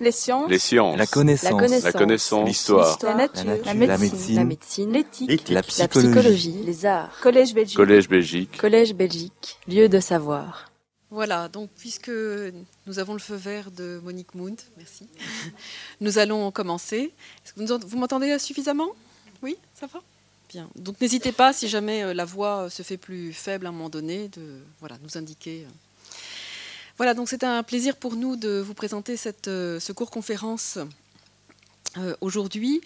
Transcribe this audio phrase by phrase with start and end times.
[0.00, 0.48] Les sciences.
[0.48, 0.96] Les sciences.
[0.96, 1.82] La connaissance.
[1.82, 2.46] La connaissance.
[2.48, 2.98] L'histoire.
[3.02, 3.44] La nature.
[3.44, 3.86] La nature.
[3.86, 4.36] La médecine.
[4.36, 4.92] La médecine.
[4.92, 5.48] L'éthique.
[5.48, 6.08] La La psychologie.
[6.10, 6.62] psychologie.
[6.64, 7.18] Les arts.
[7.20, 7.76] Collège Belgique.
[7.76, 8.56] Collège Belgique.
[8.58, 9.58] Collège Belgique.
[9.66, 10.70] Lieu de savoir.
[11.10, 12.10] Voilà, donc puisque
[12.86, 15.06] nous avons le feu vert de Monique Mount, merci,
[16.02, 17.12] nous allons commencer.
[17.46, 18.90] Est-ce que vous m'entendez suffisamment?
[19.42, 20.02] Oui, ça va?
[20.50, 20.68] Bien.
[20.76, 23.72] Donc n'hésitez pas, si jamais euh, la voix euh, se fait plus faible à un
[23.72, 25.66] moment donné, de voilà, nous indiquer.
[26.98, 29.14] Voilà, donc c'est un plaisir pour nous de vous présenter
[29.46, 30.80] euh, ce cours conférence
[31.96, 32.80] euh, aujourd'hui.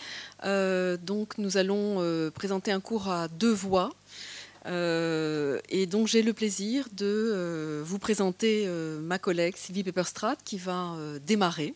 [0.45, 3.91] Euh, donc nous allons présenter un cours à deux voix.
[4.67, 8.69] Et donc j'ai le plaisir de vous présenter
[9.01, 10.95] ma collègue Sylvie Pepperstrat qui va
[11.27, 11.75] démarrer.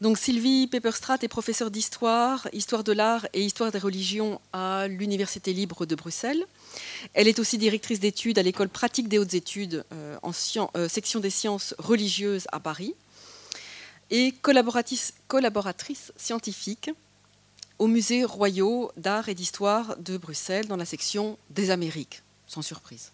[0.00, 5.52] Donc Sylvie Pepperstrat est professeure d'histoire, histoire de l'art et histoire des religions à l'Université
[5.52, 6.44] libre de Bruxelles.
[7.14, 10.32] Elle est aussi directrice d'études à l'école pratique des hautes études euh, en
[10.76, 12.94] euh, section des sciences religieuses à Paris
[14.10, 16.90] et collaboratrice, collaboratrice scientifique
[17.78, 23.12] au musée royaux d'art et d'histoire de Bruxelles dans la section des Amériques, sans surprise.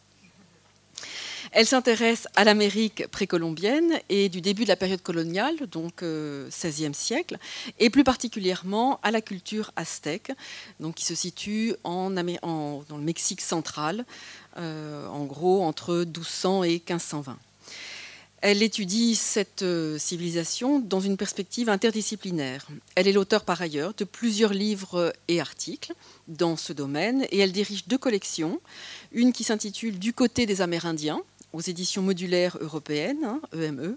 [1.53, 6.95] Elle s'intéresse à l'Amérique précolombienne et du début de la période coloniale, donc euh, XVIe
[6.95, 7.39] siècle,
[7.79, 10.33] et plus particulièrement à la culture aztèque,
[10.95, 14.05] qui se situe dans le Mexique central,
[14.59, 17.39] euh, en gros entre 1200 et 1520.
[18.43, 22.67] Elle étudie cette euh, civilisation dans une perspective interdisciplinaire.
[22.95, 25.95] Elle est l'auteur par ailleurs de plusieurs livres et articles
[26.29, 28.61] dans ce domaine et elle dirige deux collections.
[29.13, 33.97] Une qui s'intitule Du côté des Amérindiens aux éditions modulaires européennes, hein, EME,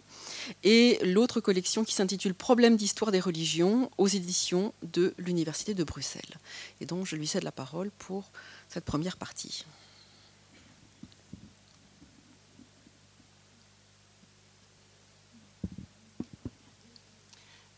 [0.63, 6.37] et l'autre collection qui s'intitule Problèmes d'histoire des religions aux éditions de l'Université de Bruxelles.
[6.79, 8.31] Et donc je lui cède la parole pour
[8.69, 9.65] cette première partie.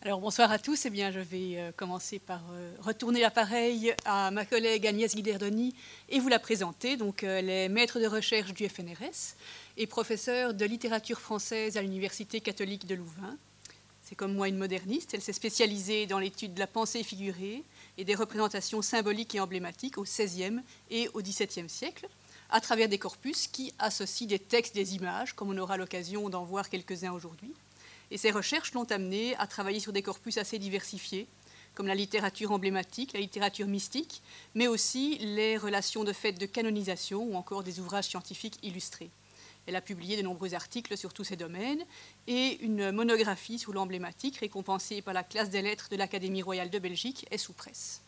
[0.04, 0.88] Alors bonsoir à tous.
[0.88, 5.76] Eh bien, je vais euh, commencer par euh, retourner l'appareil à ma collègue Agnès Guiderdoni
[6.10, 6.98] et vous la présenter.
[6.98, 9.36] Donc, euh, elle est maître de recherche du FNRS
[9.78, 13.38] et professeure de littérature française à l'Université catholique de Louvain.
[14.02, 15.14] C'est comme moi une moderniste.
[15.14, 17.64] Elle s'est spécialisée dans l'étude de la pensée figurée
[18.00, 22.08] et des représentations symboliques et emblématiques au XVIe et au XVIIe siècle,
[22.50, 26.44] à travers des corpus qui associent des textes, des images, comme on aura l'occasion d'en
[26.44, 27.54] voir quelques-uns aujourd'hui.
[28.12, 31.28] Et ces recherches l'ont amené à travailler sur des corpus assez diversifiés,
[31.74, 34.22] comme la littérature emblématique, la littérature mystique,
[34.54, 39.10] mais aussi les relations de fait de canonisation ou encore des ouvrages scientifiques illustrés.
[39.66, 41.84] Elle a publié de nombreux articles sur tous ces domaines
[42.28, 46.80] et une monographie sur l'emblématique récompensée par la classe des lettres de l'Académie royale de
[46.80, 48.02] Belgique est sous presse.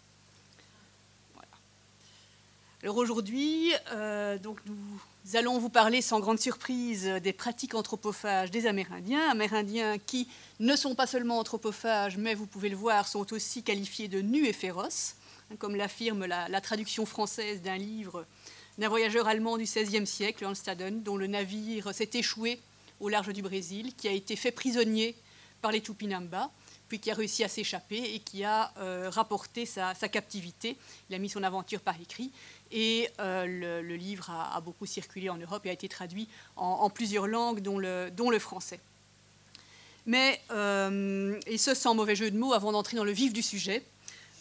[2.83, 9.29] Alors aujourd'hui, euh, nous allons vous parler sans grande surprise des pratiques anthropophages des Amérindiens,
[9.29, 10.27] Amérindiens qui
[10.59, 14.47] ne sont pas seulement anthropophages, mais vous pouvez le voir, sont aussi qualifiés de nus
[14.47, 15.15] et féroces,
[15.49, 18.25] hein, comme l'affirme la, traduction française d'un livre
[18.77, 22.59] d'un voyageur allemand du XVIe siècle, Hans Staden, dont le navire s'est échoué
[22.99, 25.15] au large du Brésil, qui a été fait prisonnier
[25.61, 26.51] par les Tupinamba,
[26.87, 30.77] puis qui a réussi à s'échapper et qui a euh, rapporté sa, captivité.
[31.09, 32.31] Il a mis son aventure par écrit
[32.71, 37.27] et euh, le, livre a, beaucoup circulé en Europe et a été traduit en, plusieurs
[37.27, 38.79] langues, dont le, français.
[40.05, 43.41] Mais, euh, et ce sans mauvais jeu de mots, avant d'entrer dans le vif du
[43.41, 43.83] sujet,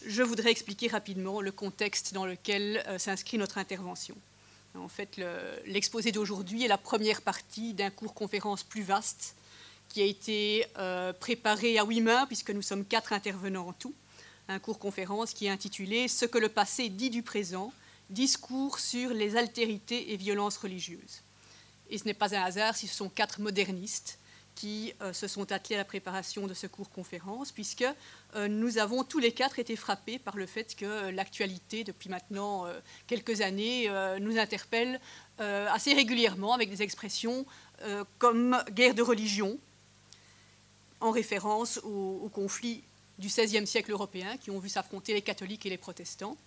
[0.05, 4.15] je voudrais expliquer rapidement le contexte dans lequel euh, s'inscrit notre intervention.
[4.75, 5.21] En fait,
[5.67, 9.35] l'exposé le, d'aujourd'hui est la première partie d'un cours conférence plus vaste
[9.87, 10.65] qui a été
[11.19, 13.93] préparé à huit mains, puisque nous sommes quatre intervenants en tout.
[14.47, 17.71] Un cours conférence qui est intitulé Ce que le passé dit du présent,
[18.09, 21.21] discours sur les altérités et violences religieuses.
[21.89, 24.19] Et ce n'est pas un hasard si ce sont quatre modernistes
[24.55, 27.85] qui euh, se sont attelés à la préparation de ce cours conférence, puisque
[28.35, 32.09] euh, nous avons tous les quatre été frappés par le fait que euh, l'actualité, depuis
[32.09, 32.65] maintenant
[33.07, 34.99] quelques années, nous interpelle
[35.37, 37.45] assez régulièrement avec des expressions
[38.17, 39.57] comme guerre de religion,
[40.99, 42.83] en référence aux conflits
[43.17, 46.37] du XVIe siècle européen qui ont vu s'affronter les catholiques et les protestants.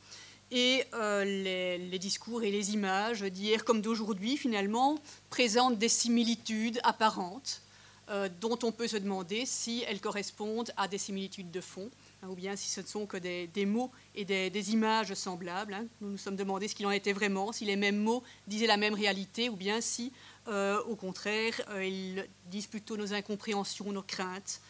[0.52, 4.96] Et euh, les, discours et les images d'hier comme d'aujourd'hui, finalement,
[5.28, 7.62] présentent des similitudes apparentes
[8.10, 11.90] euh, dont on peut se demander si elles correspondent à des similitudes de fond,
[12.22, 15.75] hein, ou bien si ce ne sont que des, mots et des, images semblables.
[15.75, 15.87] Hein.
[16.00, 18.76] Nous nous sommes demandé ce qu'il en était vraiment, si les mêmes mots disaient la
[18.76, 20.12] même réalité, ou bien si,
[20.46, 24.60] euh, au contraire, ils disent plutôt nos incompréhensions, nos craintes.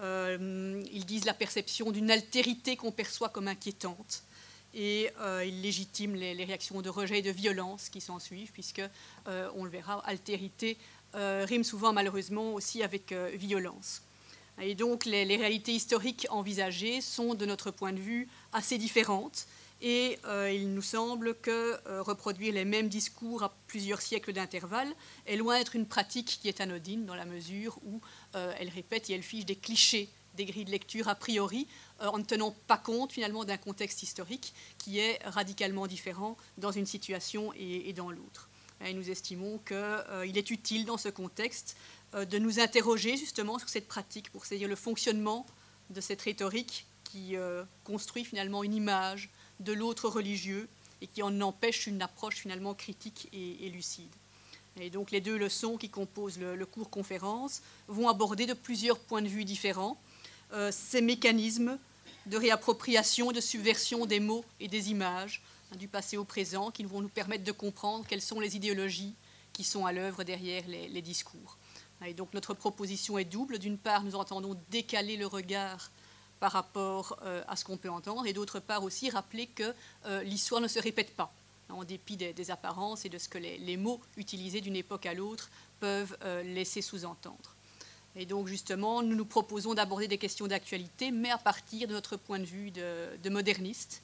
[0.00, 4.24] Ils disent la perception d'une altérité qu'on perçoit comme inquiétante
[4.74, 8.52] et euh, il légitime les, les, réactions de rejet et de violence qui s'en suivent,
[8.52, 8.82] puisque,
[9.28, 10.76] euh, on le verra, altérité
[11.14, 14.02] euh, rime souvent malheureusement aussi avec violence.
[14.60, 19.46] Et donc les, réalités historiques envisagées sont, de notre point de vue, assez différentes.
[19.80, 20.18] Et
[20.50, 24.88] il nous semble que reproduire les mêmes discours à plusieurs siècles d'intervalle
[25.26, 28.00] est loin d'être une pratique qui est anodine dans la mesure où
[28.32, 31.66] elle répète et elle fiche des clichés des grilles de lecture a priori,
[32.00, 36.86] en ne tenant pas compte finalement d'un contexte historique qui est radicalement différent dans une
[36.86, 38.48] situation et, dans l'autre.
[38.84, 41.76] Et nous estimons qu'il est utile dans ce contexte
[42.14, 45.46] euh, de nous interroger justement sur cette pratique pour saisir le fonctionnement
[45.90, 50.68] de cette rhétorique qui euh, construit finalement une image de l'autre religieux
[51.00, 54.10] et qui en empêche une approche finalement critique et, lucide.
[54.80, 59.22] Et donc les deux leçons qui composent le, cours conférence vont aborder de plusieurs points
[59.22, 60.00] de vue différents
[60.54, 61.78] euh, ces mécanismes
[62.26, 65.42] de réappropriation, de subversion des mots et des images
[65.72, 69.14] hein, du passé au présent qui vont nous permettre de comprendre quelles sont les idéologies
[69.52, 71.58] qui sont à l'œuvre derrière les discours.
[72.04, 73.58] Et donc notre proposition est double.
[73.58, 75.90] D'une part, nous entendons décaler le regard
[76.40, 79.74] par rapport euh, à ce qu'on peut entendre, et d'autre part aussi rappeler que
[80.06, 81.32] euh, l'histoire ne se répète pas,
[81.68, 85.50] en dépit des, apparences et de ce que les, mots utilisés d'une époque à l'autre
[85.80, 87.53] peuvent laisser sous-entendre.
[88.16, 92.16] Et donc justement, nous nous proposons d'aborder des questions d'actualité, mais à partir de notre
[92.16, 94.02] point de vue de, de moderniste,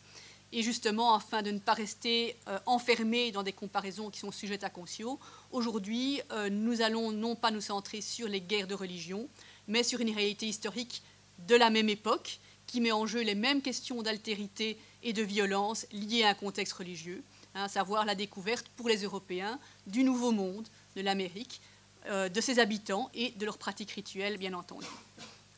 [0.53, 4.65] et justement, afin de ne pas rester euh, enfermés dans des comparaisons qui sont sujettes
[4.65, 5.21] à conscio,
[5.53, 9.29] aujourd'hui, euh, nous allons non pas nous centrer sur les guerres de religion,
[9.69, 11.03] mais sur une réalité historique
[11.47, 15.87] de la même époque, qui met en jeu les mêmes questions d'altérité et de violence
[15.93, 17.23] liées à un contexte religieux,
[17.55, 21.61] hein, à savoir la découverte pour les Européens du nouveau monde, de l'Amérique,
[22.09, 24.87] de ses habitants et de leurs pratiques rituelles, bien entendu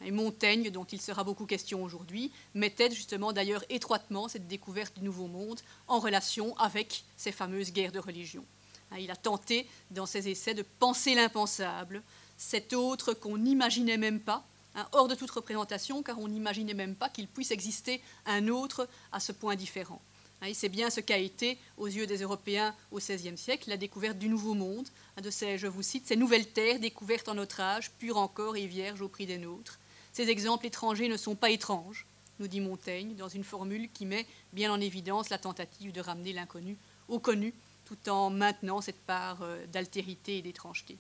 [0.05, 5.05] et Montaigne, dont il sera beaucoup question aujourd'hui, mettait justement d'ailleurs étroitement cette découverte du
[5.05, 8.45] Nouveau Monde en relation avec ces fameuses guerres de religion.
[8.91, 12.03] Hein, il a tenté, dans ses essais, de penser l'impensable,
[12.37, 16.95] cet autre qu'on n'imaginait même pas, hein, hors de toute représentation, car on n'imaginait même
[16.95, 20.03] pas qu'il puisse exister un autre à ce point différent.
[20.43, 24.19] Hein, c'est bien ce qu'a été, aux yeux des Européens au XVIe siècle, la découverte
[24.19, 24.89] du Nouveau Monde,
[25.23, 28.67] de ces, je vous cite, ces nouvelles terres découvertes en notre âge, pures encore et
[28.67, 29.79] vierges au prix des nôtres,
[30.13, 32.07] ces exemples étrangers ne sont pas étranges,
[32.41, 36.33] nous dit Montaigne, dans une formule qui met bien en évidence la tentative de ramener
[36.33, 37.55] l'inconnu au connu,
[37.85, 40.99] tout en maintenant cette part euh, d'altérité et d'étrangeté.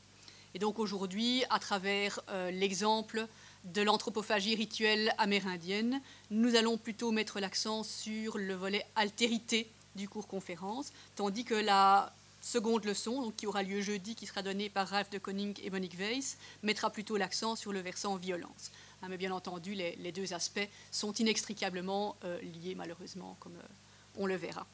[0.54, 3.26] Et donc aujourd'hui, à travers euh, l'exemple
[3.64, 6.00] de l'anthropophagie rituelle amérindienne,
[6.30, 12.12] nous allons plutôt mettre l'accent sur le volet altérité du cours conférence, tandis que la
[12.40, 15.96] seconde leçon, qui aura lieu jeudi, qui sera donnée par Ralph de Koning et Monique
[15.96, 18.72] Weiss, mettra plutôt l'accent sur le versant violence.
[19.02, 24.26] Hein, mais bien entendu, les, deux aspects sont inextricablement euh, liés, malheureusement, comme euh, on
[24.26, 24.66] le verra.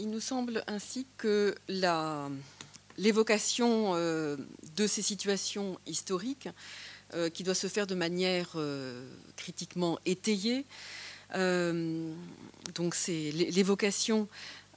[0.00, 1.54] Il nous semble ainsi que
[2.98, 4.36] l'évocation euh,
[4.74, 6.48] de ces situations historiques,
[7.34, 8.56] qui doit se faire de manière
[9.36, 10.64] critiquement étayée,
[11.34, 12.12] euh,
[12.74, 14.28] donc c'est l'évocation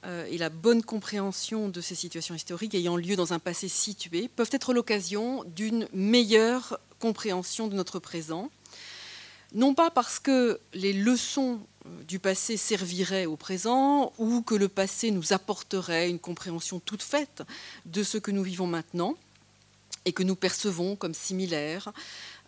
[0.04, 4.28] euh, et la bonne compréhension de ces situations historiques ayant lieu dans un passé situé
[4.28, 8.50] peuvent être l'occasion d'une meilleure compréhension de notre présent.
[9.54, 11.73] Non pas parce que les leçons euh,
[12.06, 17.42] du passé serviraient au présent ou que le passé nous apporterait une compréhension toute faite
[17.86, 19.16] de ce que nous vivons maintenant
[20.04, 21.92] et que nous percevons comme similaires,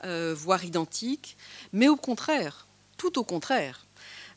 [0.03, 1.37] voire identiques,
[1.73, 2.67] mais au contraire,
[2.97, 3.87] tout au contraire,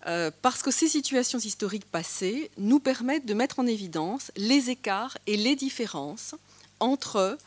[0.08, 5.18] euh, parce que ces situations historiques passées nous permettent de mettre en évidence les écarts
[5.28, 6.36] et les différences
[6.80, 7.38] entre,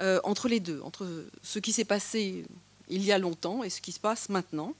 [0.00, 1.06] euh, entre les deux, entre
[1.42, 2.44] ce qui s'est passé
[2.88, 4.74] il y a longtemps et ce qui se passe maintenant,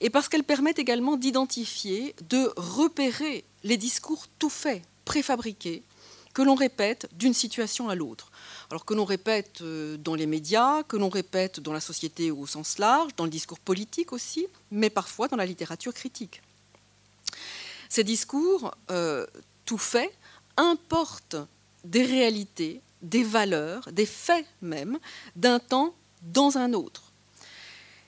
[0.00, 5.82] et parce qu'elles permettent également d'identifier, de repérer les discours tout faits, préfabriqués,
[6.34, 8.30] que l'on répète d'une situation à l'autre.
[8.70, 12.46] Alors que l'on répète euh, dans les médias, que l'on répète dans la société au
[12.46, 16.42] sens large, dans le discours politique aussi, mais parfois dans la littérature critique.
[17.88, 19.26] Ces discours, euh,
[19.64, 20.12] tout fait,
[20.56, 21.36] importent
[21.84, 24.98] des réalités, des valeurs, des faits même,
[25.36, 27.03] d'un temps dans un autre.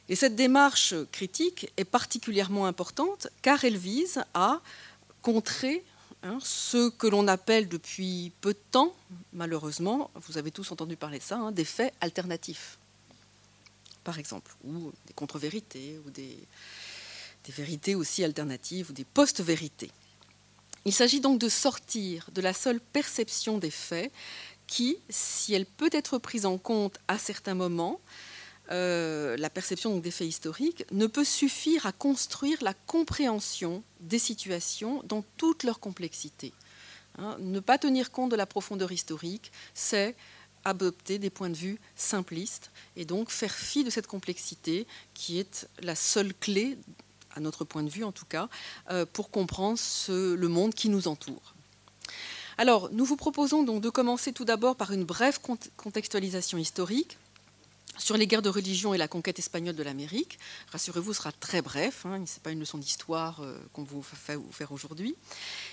[0.08, 4.60] Et cette démarche critique est particulièrement importante car elle vise à
[5.22, 5.84] contrer
[6.22, 8.94] hein, ce que l'on appelle depuis peu de temps,
[9.32, 12.78] malheureusement, vous avez tous entendu parler de ça, hein, des faits alternatifs,
[14.04, 16.38] par exemple, ou des contre-vérités, ou des,
[17.44, 19.90] des vérités aussi alternatives ou des post-vérités.
[20.84, 24.12] Il s'agit donc de sortir de la seule perception des faits
[24.68, 28.00] qui, si elle peut être prise en compte à certains moments,
[28.70, 35.02] euh, la perception des faits historiques ne peut suffire à construire la compréhension des situations
[35.04, 36.52] dans toute leur complexité.
[37.18, 40.16] Hein, ne pas tenir compte de la profondeur historique, c'est
[40.64, 45.68] adopter des points de vue simplistes et donc faire fi de cette complexité qui est
[45.80, 46.76] la seule clé,
[47.34, 48.48] à notre point de vue en tout cas,
[48.90, 51.54] euh, pour comprendre le monde qui nous entoure.
[52.58, 55.38] Alors, nous vous proposons donc de commencer tout d'abord par une brève
[55.76, 57.18] contextualisation historique
[57.98, 60.38] sur les guerres de religion et la conquête espagnole de l'Amérique.
[60.72, 64.02] Rassurez-vous, ce sera très bref, hein, ce n'est pas une leçon d'histoire euh, qu'on vous
[64.02, 65.14] fait faire aujourd'hui.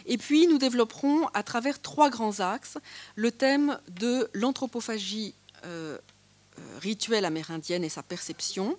[0.05, 2.77] Et puis, nous développerons à travers trois grands axes
[3.15, 5.33] le thème de l'anthropophagie
[5.65, 5.97] euh,
[6.59, 8.77] euh, rituelle amérindienne et sa perception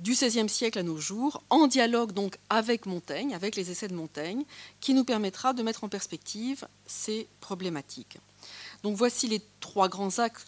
[0.00, 3.94] du XVIe siècle à nos jours, en dialogue donc avec Montaigne, avec les essais de
[3.94, 4.44] Montaigne,
[4.80, 8.18] qui nous permettra de mettre en perspective ces problématiques.
[8.82, 10.44] Donc voici les trois grands axes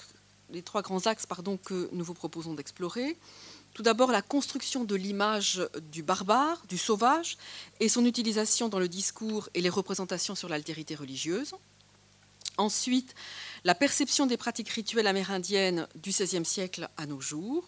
[0.50, 1.26] les trois grands axes
[1.65, 3.17] que nous vous proposons d'explorer.
[3.75, 5.61] Tout d'abord, la construction de l'image
[5.93, 7.37] du barbare, du sauvage,
[7.79, 11.55] et son utilisation dans le discours et les représentations sur l'altérité religieuse.
[12.59, 13.15] Ensuite,
[13.65, 17.65] la perception des pratiques rituelles amérindiennes du XVIe siècle à nos jours.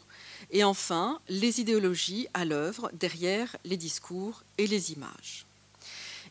[0.50, 5.44] Et enfin, les idéologies à l'œuvre derrière les discours et les images.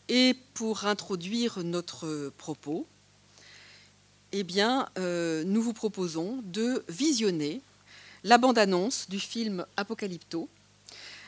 [0.09, 2.87] Et pour introduire notre propos,
[4.31, 7.61] eh bien, euh, nous vous proposons de visionner
[8.23, 10.49] la bande-annonce du film Apocalypto,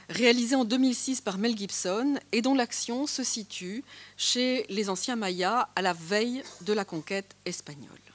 [0.09, 3.83] réalisé en 2006 par Mel Gibson et dont l'action se situe
[4.17, 8.08] chez les anciens Mayas à la veille de la conquête espagnole.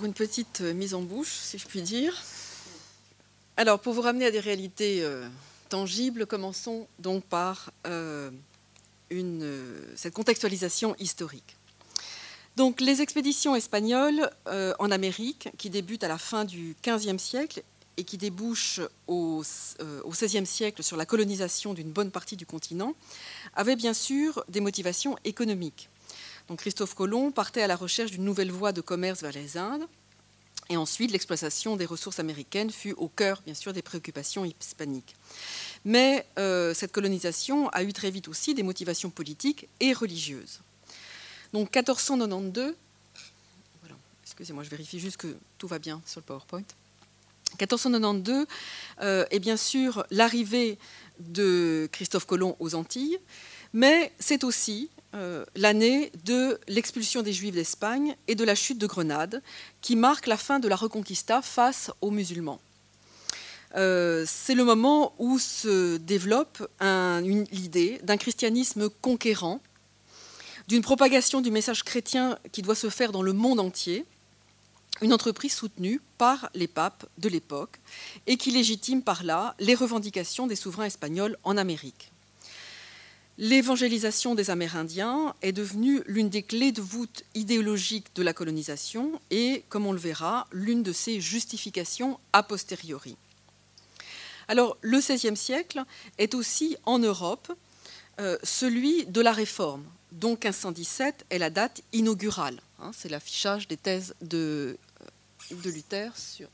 [0.00, 2.22] Pour une petite euh, mise en bouche, si je puis dire.
[3.58, 5.28] Alors, pour vous ramener à des réalités euh,
[5.68, 8.30] tangibles, commençons donc par euh,
[9.10, 11.54] cette contextualisation historique.
[12.56, 17.62] Donc, les expéditions espagnoles en Amérique, qui débutent à la fin du XVe siècle
[17.98, 19.42] et qui débouchent au,
[20.04, 22.94] au XVIe siècle sur la colonisation d'une bonne partie du continent,
[23.54, 25.89] avaient bien sûr des motivations économiques.
[26.56, 29.86] Christophe Colomb partait à la recherche d'une nouvelle voie de commerce vers les Indes.
[30.68, 35.16] Et ensuite, l'exploitation des ressources américaines fut au cœur, bien sûr, des préoccupations hispaniques.
[35.84, 40.60] Mais euh, cette colonisation a eu très vite aussi des motivations politiques et religieuses.
[41.52, 42.74] Donc 1492,
[43.80, 46.62] voilà, excusez-moi, je vérifie juste que tout va bien sur le PowerPoint.
[47.58, 48.46] 1492
[49.00, 50.78] euh, est bien sûr l'arrivée
[51.18, 53.18] de Christophe Colomb aux Antilles,
[53.72, 58.86] mais c'est aussi euh, l'année de l'expulsion des Juifs d'Espagne et de la chute de
[58.86, 59.42] Grenade,
[59.80, 62.60] qui marque la fin de la Reconquista face aux musulmans.
[63.76, 69.60] Euh, c'est le moment où se développe l'idée d'un christianisme conquérant,
[70.68, 74.06] d'une propagation du message chrétien qui doit se faire dans le monde entier,
[75.02, 77.80] une entreprise soutenue par les papes de l'époque
[78.26, 82.12] et qui légitime par là les revendications des souverains espagnols en Amérique.
[83.42, 89.64] L'évangélisation des Amérindiens est devenue l'une des clés de voûte idéologiques de la colonisation et,
[89.70, 93.16] comme on le verra, l'une de ses justifications a posteriori.
[94.46, 95.82] Alors, le XVIe siècle
[96.18, 97.50] est aussi en Europe
[98.20, 102.60] euh, celui de la réforme, dont 1517 est la date inaugurale.
[102.78, 104.76] Hein, c'est l'affichage des thèses de,
[105.50, 106.50] euh, Luther sur.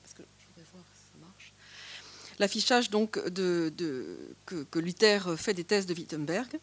[2.39, 6.61] L'affichage donc que, Luther fait des thèses de Wittenberg.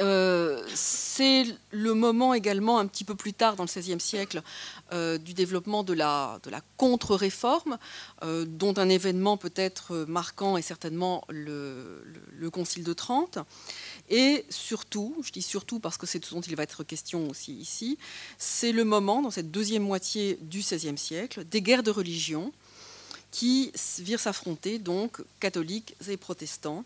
[0.00, 4.42] Euh, c'est le moment également, un petit peu plus tard dans le XVIe siècle,
[4.92, 6.40] euh, du développement de la,
[6.76, 7.78] contre-réforme,
[8.22, 12.02] euh, dont un événement peut-être marquant est certainement le,
[12.50, 13.38] Concile de Trente.
[14.08, 17.52] Et surtout, je dis surtout parce que c'est ce dont il va être question aussi
[17.52, 17.96] ici,
[18.38, 22.52] c'est le moment, dans cette deuxième moitié du XVIe siècle, des guerres de religion
[23.30, 26.84] qui virent s'affronter donc catholiques et protestants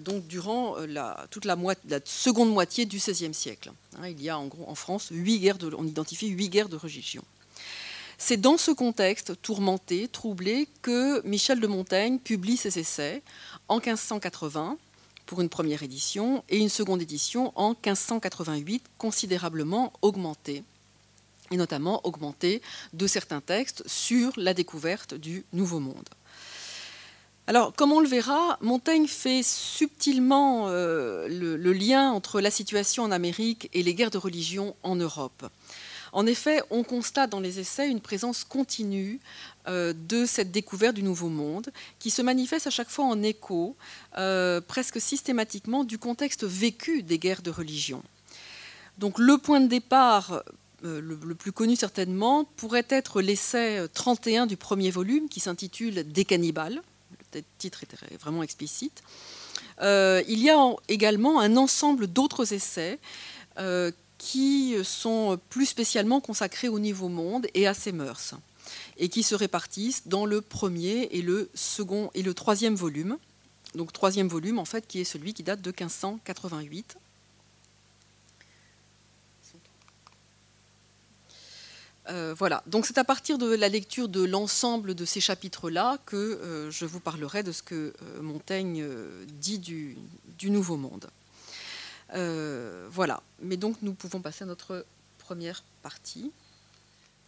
[0.00, 0.86] donc durant euh,
[1.30, 1.56] toute la,
[2.04, 3.72] seconde moitié du XVIe siècle.
[3.98, 7.22] Hein, il y a en, France, huit guerres on identifie huit guerres de religion.
[8.16, 13.22] C'est dans ce contexte tourmenté, troublé, que Michel de Montaigne publie ses essais
[13.68, 14.78] en 1580
[15.26, 20.62] pour une première édition et une seconde édition en 1588 considérablement augmentée,
[21.50, 22.62] et notamment augmentée
[22.92, 26.08] de certains textes sur la découverte du Nouveau Monde.
[27.46, 33.10] Alors, comme on le verra, Montaigne fait subtilement euh, le, lien entre la situation en
[33.10, 35.46] Amérique et les guerres de religion en Europe.
[36.14, 39.20] En effet, on constate dans les essais une présence continue
[39.68, 43.76] euh, de cette découverte du Nouveau Monde, qui se manifeste à chaque fois en écho,
[44.16, 48.02] euh, presque systématiquement, du contexte vécu des guerres de religion.
[48.96, 50.42] Donc, le point de départ
[50.82, 56.74] le, plus connu certainement pourrait être l'essai 31 du premier volume qui s'intitule Des cannibales,
[56.74, 56.93] le
[57.58, 59.02] titre est vraiment explicite.
[59.80, 62.98] Euh, il y a également un ensemble d'autres essais
[63.58, 68.34] euh, qui sont plus spécialement consacrés au niveau monde et à ses mœurs,
[68.96, 73.18] et qui se répartissent dans le premier et le second et le troisième volume.
[73.74, 76.96] Donc troisième volume en fait qui est celui qui date de 1588
[82.10, 86.16] Euh, voilà, donc c'est à partir de la lecture de l'ensemble de ces chapitres-là que
[86.16, 88.86] euh, je vous parlerai de ce que euh, Montaigne
[89.26, 89.96] dit du,
[90.44, 91.08] Nouveau Monde.
[92.90, 94.84] voilà, mais donc nous pouvons passer à notre
[95.18, 96.30] première partie.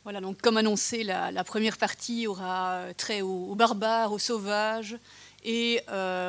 [0.05, 4.99] Voilà, donc comme annoncé, la, première partie aura trait aux, barbares, aux sauvages
[5.43, 5.81] et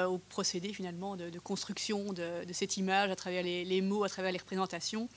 [0.07, 4.39] au procédé finalement de, construction de, cette image à travers les mots, à travers les
[4.39, 5.09] représentations.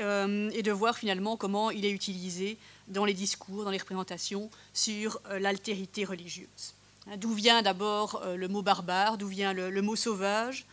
[0.00, 2.56] Euh, et de voir finalement comment il est utilisé
[2.88, 6.74] dans les discours, dans les représentations sur euh, l'altérité religieuse.
[7.06, 10.64] Hein, d'où vient d'abord euh, le mot barbare, d'où vient le, mot sauvage,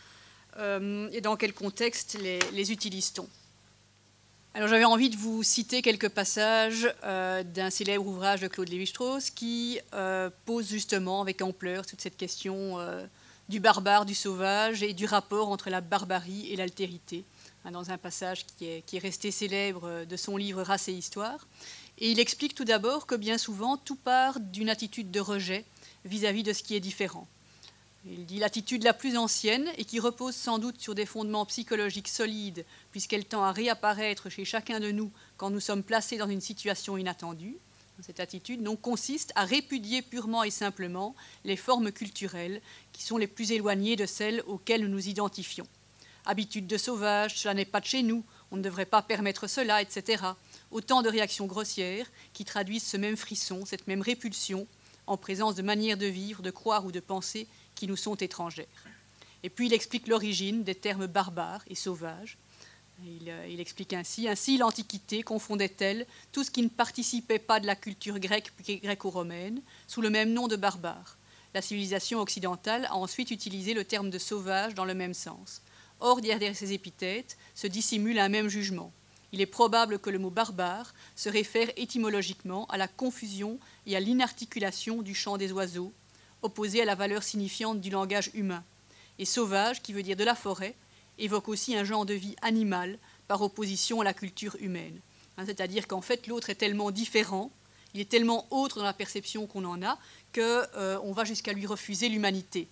[0.57, 3.27] et dans quel contexte les, utilise-t-on?
[4.53, 9.79] Alors j'avais envie de vous citer quelques passages d'un célèbre ouvrage de Claude Lévi-Strauss qui
[10.45, 12.77] pose justement avec ampleur toute cette question
[13.47, 17.23] du barbare, du sauvage et du rapport entre la barbarie et l'altérité.
[17.65, 21.45] Hein, dans un passage qui est, resté célèbre euh, de son livre Race et Histoire.
[21.97, 25.65] Et il explique tout d'abord que bien souvent, tout part d'une attitude de rejet
[26.05, 27.27] vis-à-vis de ce qui est différent.
[28.05, 32.07] Il dit l'attitude la plus ancienne et qui repose sans doute sur des fondements psychologiques
[32.07, 36.39] solides, puisqu'elle tend à réapparaître chez chacun de nous quand nous sommes placés dans une
[36.39, 37.57] situation inattendue.
[38.01, 42.61] Cette attitude consiste à répudier purement et simplement les formes culturelles
[42.93, 45.67] qui sont les plus éloignées de celles auxquelles nous nous identifions
[46.29, 49.81] habitude de sauvage, cela n'est pas de chez nous, on ne devrait pas permettre cela,
[49.81, 50.23] etc.
[50.71, 54.67] Autant de réactions grossières qui traduisent ce même frisson, cette même répulsion
[55.07, 58.67] en présence de manières de vivre, de croire ou de penser qui nous sont étrangères.
[59.43, 62.37] Et puis il explique l'origine des termes barbares et sauvages.
[63.05, 67.75] Il, euh, explique ainsi, ainsi l'Antiquité confondait-elle tout ce qui ne participait pas de la
[67.75, 68.51] culture grecque
[68.83, 71.17] gréco-romaine sous le même nom de barbare.
[71.53, 75.61] La civilisation occidentale a ensuite utilisé le terme de sauvage dans le même sens.
[75.99, 78.91] Or, derrière ces épithètes se dissimule un même jugement.
[79.31, 83.99] Il est probable que le mot barbare se réfère étymologiquement à la confusion et à
[83.99, 85.93] l'inarticulation du chant des oiseaux,
[86.41, 88.63] opposé à la valeur signifiante du langage humain.
[89.19, 90.75] Et sauvage, qui veut dire de la forêt,
[91.17, 94.99] évoque aussi un genre de vie animale, par opposition à la culture humaine.
[95.37, 97.51] Hein, c'est-à-dire qu'en fait, l'autre est tellement différent,
[97.93, 99.99] il est tellement autre dans la perception qu'on en a,
[100.33, 102.67] qu'on euh, va jusqu'à lui refuser l'humanité.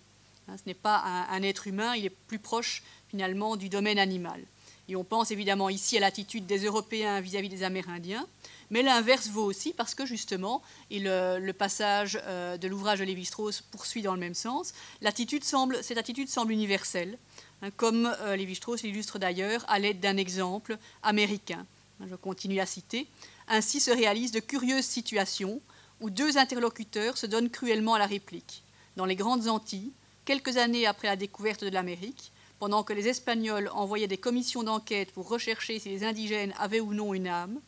[0.48, 4.40] Hein, ce n'est pas un, être humain, il est plus proche finalement du domaine animal.
[4.88, 8.26] Et on pense évidemment ici à l'attitude des Européens vis-à-vis des Amérindiens,
[8.70, 13.60] mais l'inverse vaut aussi parce que justement, et le, passage euh, de l'ouvrage de Lévi-Strauss
[13.60, 17.18] poursuit dans le même sens, cette attitude semble universelle,
[17.60, 21.66] hein, comme euh, Lévi-Strauss l'illustre d'ailleurs à l'aide d'un exemple américain.
[22.08, 23.08] Je continue à citer.
[23.48, 25.60] Ainsi se réalisent de curieuses situations
[26.00, 28.62] où deux interlocuteurs se donnent cruellement à la réplique.
[28.96, 29.92] Dans les grandes Antilles,
[30.28, 35.10] quelques années après la découverte de l'Amérique, pendant que les Espagnols envoyaient des commissions d'enquête
[35.10, 37.58] pour rechercher si les indigènes avaient ou non une âme,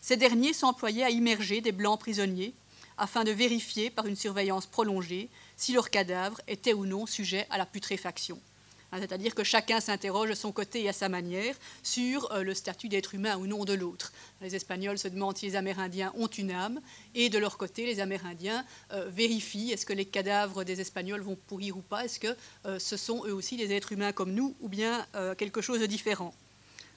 [0.00, 2.54] ces derniers s'employaient à immerger des blancs prisonniers
[2.96, 7.56] afin de vérifier par une surveillance prolongée si leurs cadavres étaient ou non sujets à
[7.56, 8.40] la putréfaction.
[8.90, 12.54] Hein, c'est-à-dire que chacun s'interroge de son côté et à sa manière sur euh, le
[12.54, 14.12] statut d'être humain ou non de l'autre.
[14.40, 16.80] Les Espagnols se demandent si les Amérindiens ont une âme,
[17.14, 21.36] et de leur côté, les Amérindiens euh, vérifient est-ce que les cadavres des Espagnols vont
[21.36, 24.56] pourrir ou pas, est-ce que euh, ce sont eux aussi des êtres humains comme nous,
[24.60, 26.32] ou bien quelque chose de différent.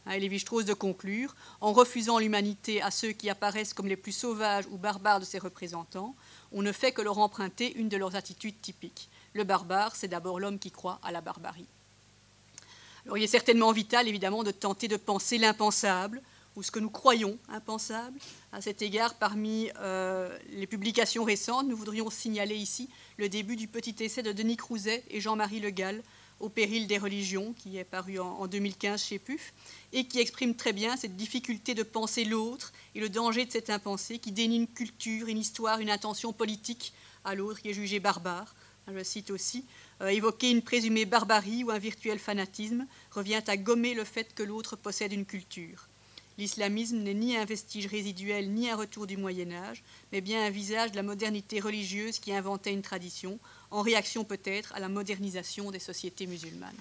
[0.05, 4.65] Hein, Lévi-Strauss de conclure, en refusant l'humanité à ceux qui apparaissent comme les plus sauvages
[4.71, 6.15] ou barbares de ses représentants,
[6.51, 9.09] on ne fait que leur emprunter une de leurs attitudes typiques.
[9.33, 11.67] Le barbare, c'est d'abord l'homme qui croit à la barbarie.
[13.15, 16.21] Il est certainement vital, évidemment, de tenter de penser l'impensable,
[16.55, 18.19] ou ce que nous croyons impensable.
[18.51, 23.67] À cet égard, parmi euh, les publications récentes, nous voudrions signaler ici le début du
[23.67, 26.03] petit essai de Denis Crouzet et Jean-Marie Le Gall,
[26.39, 29.53] Au péril des religions, qui est paru en, 2015 chez PUF,
[29.93, 33.69] et qui exprime très bien cette difficulté de penser l'autre et le danger de cette
[33.69, 37.99] impensée qui dénie une culture, une histoire, une intention politique à l'autre qui est jugé
[37.99, 38.55] barbare.
[38.87, 39.65] Je cite aussi
[40.09, 44.75] évoquer une présumée barbarie ou un virtuel fanatisme revient à gommer le fait que l'autre
[44.75, 45.87] possède une culture.
[46.37, 50.49] L'islamisme n'est ni un vestige résiduel ni un retour du Moyen Âge, mais bien un
[50.49, 53.37] visage de la modernité religieuse qui inventait une tradition,
[53.69, 56.73] en réaction peut-être à la modernisation des sociétés musulmanes.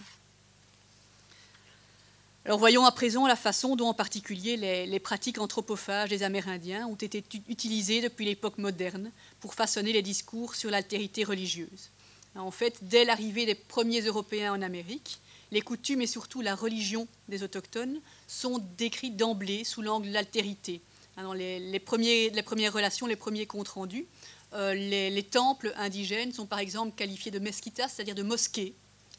[2.46, 6.94] Alors voyons à présent la façon dont en particulier les, pratiques anthropophages des Amérindiens ont
[6.94, 11.90] été utilisées depuis l'époque moderne pour façonner les discours sur l'altérité religieuse.
[12.36, 17.08] En fait, dès l'arrivée des premiers Européens en Amérique, les coutumes et surtout la religion
[17.28, 20.80] des autochtones sont décrites d'emblée sous l'angle de l'altérité.
[21.16, 24.06] Dans les, premières relations, les premiers comptes rendus,
[24.54, 28.74] euh, les, temples indigènes sont par exemple qualifiés de mesquitas, c'est-à-dire de mosquées,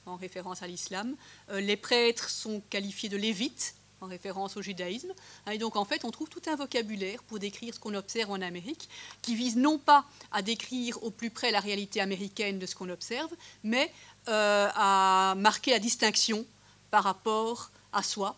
[0.05, 1.15] en référence à l'islam.
[1.49, 5.13] Euh, les prêtres sont qualifiés de lévites, en référence au judaïsme.
[5.51, 8.41] Et donc en fait, on trouve tout un vocabulaire pour décrire ce qu'on observe en
[8.41, 8.89] Amérique,
[9.21, 12.89] qui vise non pas à décrire au plus près la réalité américaine de ce qu'on
[12.89, 13.31] observe,
[13.63, 13.91] mais
[14.27, 16.45] euh, à marquer la distinction
[16.89, 18.35] par rapport à soi,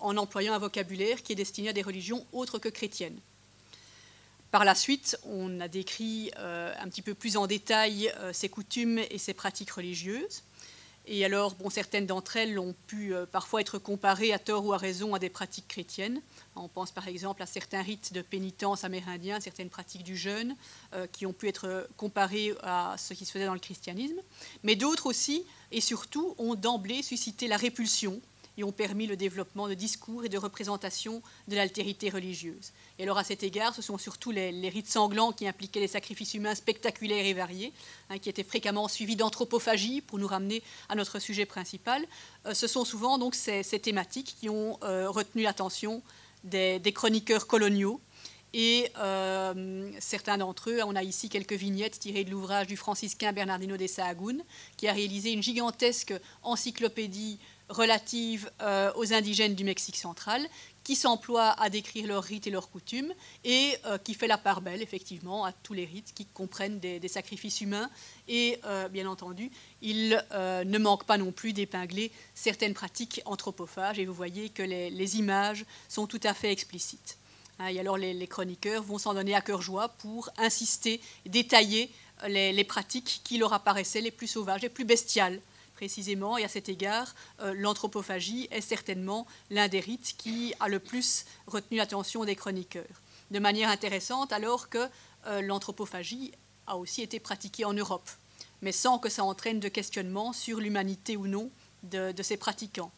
[0.00, 3.18] en employant un vocabulaire qui est destiné à des religions autres que chrétiennes.
[4.50, 8.50] Par la suite, on a décrit euh, un petit peu plus en détail euh, ces
[8.50, 10.42] coutumes et ces pratiques religieuses.
[11.06, 14.72] Et alors, bon, certaines d'entre elles ont pu euh, parfois être comparées à tort ou
[14.72, 16.22] à raison à des pratiques chrétiennes.
[16.54, 20.54] On pense par exemple à certains rites de pénitence amérindiens, certaines pratiques du jeûne,
[20.94, 24.20] euh, qui ont pu être comparées à ce qui se faisait dans le christianisme.
[24.62, 28.20] Mais d'autres aussi, et surtout, ont d'emblée suscité la répulsion
[28.58, 32.72] et ont permis le développement de discours et de représentations de l'altérité religieuse.
[32.98, 36.34] Et alors à cet égard, ce sont surtout les, rites sanglants qui impliquaient des sacrifices
[36.34, 37.72] humains spectaculaires et variés,
[38.10, 42.04] hein, qui étaient fréquemment suivis d'anthropophagie pour nous ramener à notre sujet principal.
[42.46, 46.02] Euh, ce sont souvent donc ces, thématiques qui ont euh, retenu l'attention
[46.44, 48.00] des, chroniqueurs coloniaux.
[48.54, 53.32] Et euh, certains d'entre eux, on a ici quelques vignettes tirées de l'ouvrage du franciscain
[53.32, 54.42] Bernardino de Sahagún,
[54.76, 56.12] qui a réalisé une gigantesque
[56.42, 57.38] encyclopédie
[57.72, 60.46] relative euh, aux indigènes du Mexique central,
[60.84, 63.12] qui s'emploie à décrire leurs rites et leurs coutumes,
[63.44, 67.08] et euh, qui fait la part belle, effectivement, à tous les rites qui comprennent des,
[67.08, 67.88] sacrifices humains.
[68.28, 74.06] Et, euh, bien entendu, il ne manque pas non plus d'épingler certaines pratiques anthropophages, et
[74.06, 77.18] vous voyez que les, images sont tout à fait explicites.
[77.58, 81.90] Hein, et alors, les, chroniqueurs vont s'en donner à cœur joie pour insister, détailler
[82.28, 85.40] les pratiques qui leur apparaissaient les plus sauvages, les plus bestiales
[85.74, 90.78] précisément, et à cet égard, euh, l'anthropophagie est certainement l'un des rites qui a le
[90.78, 93.00] plus retenu l'attention des chroniqueurs.
[93.30, 94.88] De manière intéressante, alors que
[95.26, 96.32] euh, l'anthropophagie
[96.66, 98.08] a aussi été pratiquée en Europe,
[98.60, 101.50] mais sans que ça entraîne de questionnement sur l'humanité ou non
[101.82, 102.92] de, ses pratiquants.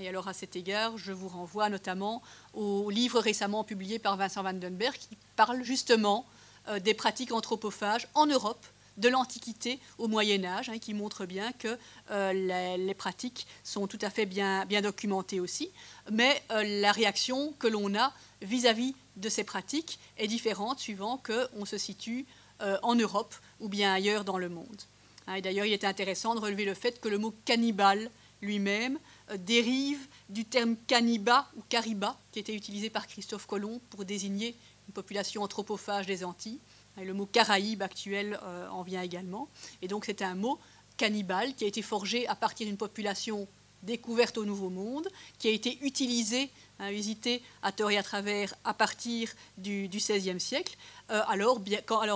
[0.00, 2.22] Et alors à cet égard, je vous renvoie notamment
[2.54, 6.26] au livre récemment publié par Vincent Vandenberg qui parle justement
[6.68, 11.52] euh, des pratiques anthropophages en Europe de l'Antiquité au Moyen Âge, hein, qui montre bien
[11.52, 11.78] que
[12.10, 15.70] euh, les, pratiques sont tout à fait bien, documentées aussi,
[16.10, 21.64] mais euh, la réaction que l'on a vis-à-vis de ces pratiques est différente suivant qu'on
[21.64, 22.26] se situe
[22.62, 24.82] euh, en Europe ou bien ailleurs dans le monde.
[25.26, 28.10] Hein, d'ailleurs, il est intéressant de relever le fait que le mot cannibale
[28.42, 28.98] lui-même
[29.38, 34.54] dérive du terme caniba ou cariba, qui était utilisé par Christophe Colomb pour désigner
[34.88, 36.60] une population anthropophage des Antilles.
[37.04, 39.48] Le mot Caraïbe actuel euh, en vient également.
[39.82, 40.58] Et donc c'est un mot
[40.96, 43.46] cannibale qui a été forgé à partir d'une population
[43.82, 45.06] découverte au Nouveau Monde,
[45.38, 50.40] qui a été utilisé, hein, visité à tort et à travers à partir du, XVIe
[50.40, 50.76] siècle,
[51.10, 51.60] euh, alors,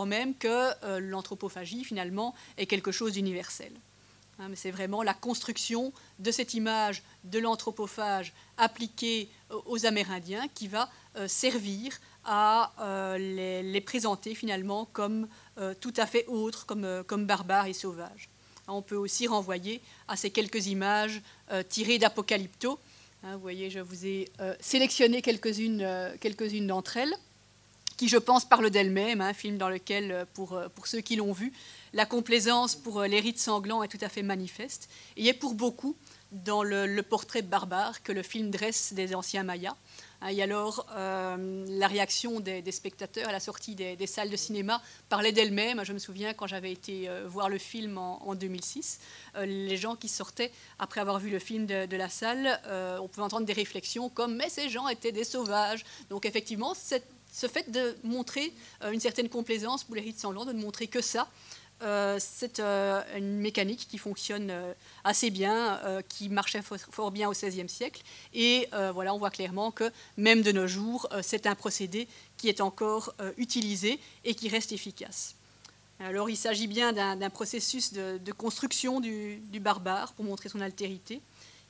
[0.07, 0.49] même que
[0.85, 3.73] euh, l'anthropophagie finalement est quelque chose d'universel.
[4.39, 9.29] Hein, c'est vraiment la construction de cette image de l'anthropophage appliquée
[9.67, 10.89] aux Amérindiens qui va
[11.27, 11.93] servir
[12.25, 13.19] à euh,
[13.63, 15.29] les, présenter finalement comme
[15.59, 18.29] euh, tout à fait autres, comme, euh, comme barbares et sauvages.
[18.69, 21.23] On peut aussi renvoyer à ces quelques images
[21.69, 22.79] tirées d'Apocalypto.
[23.25, 24.31] Hein, vous voyez, je vous ai
[24.61, 27.13] sélectionné quelques-unes quelques d'entre elles,
[27.97, 31.53] qui, je pense, parlent d'elles-mêmes, un film dans lequel, pour, pour ceux qui l'ont vu,
[31.95, 35.97] la complaisance pour les rites sanglants est tout à fait manifeste, et est pour beaucoup
[36.31, 39.75] dans le, le portrait barbare que le film dresse des anciens Mayas.
[40.21, 44.83] Hein, et alors, euh, la réaction des, spectateurs à la sortie des, salles de cinéma
[45.09, 45.85] parlait d'elle-même.
[45.85, 49.01] Je me souviens quand j'avais été euh, voir le film en, 2006,
[49.37, 52.61] euh, les gens qui sortaient après avoir vu le film de, la salle,
[53.01, 55.85] on pouvait entendre des réflexions comme Mais ces gens étaient des sauvages.
[56.09, 58.53] Donc, effectivement, ce fait de montrer
[58.91, 61.29] une certaine complaisance pour les rites sanglants, de ne montrer que ça,
[61.83, 67.33] euh, c'est euh, une mécanique qui fonctionne euh, assez bien, qui marchait fort bien au
[67.33, 68.03] XVIe siècle.
[68.35, 72.61] Et voilà, on voit clairement que même de nos jours, c'est un procédé qui est
[72.61, 75.35] encore utilisé et qui reste efficace.
[75.99, 81.21] Alors il s'agit bien d'un processus de, construction du, du, barbare pour montrer son altérité,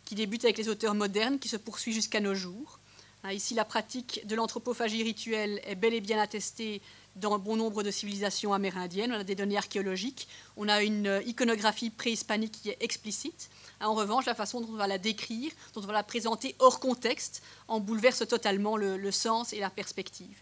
[0.05, 2.81] qui débute avec les auteurs modernes, qui se poursuit jusqu'à nos jours.
[3.29, 6.81] Ici, la pratique de l'anthropophagie rituelle est bel et bien attestée
[7.17, 9.13] dans bon nombre de civilisations amérindiennes.
[9.13, 10.29] On a des données archéologiques.
[10.57, 13.51] On a une euh, iconographie préhispanique qui est explicite.
[13.81, 16.81] En revanche, la façon dont on va la décrire, dont on va la présenter hors
[16.81, 20.37] contexte, en bouleverse totalement le, sens et la perspective.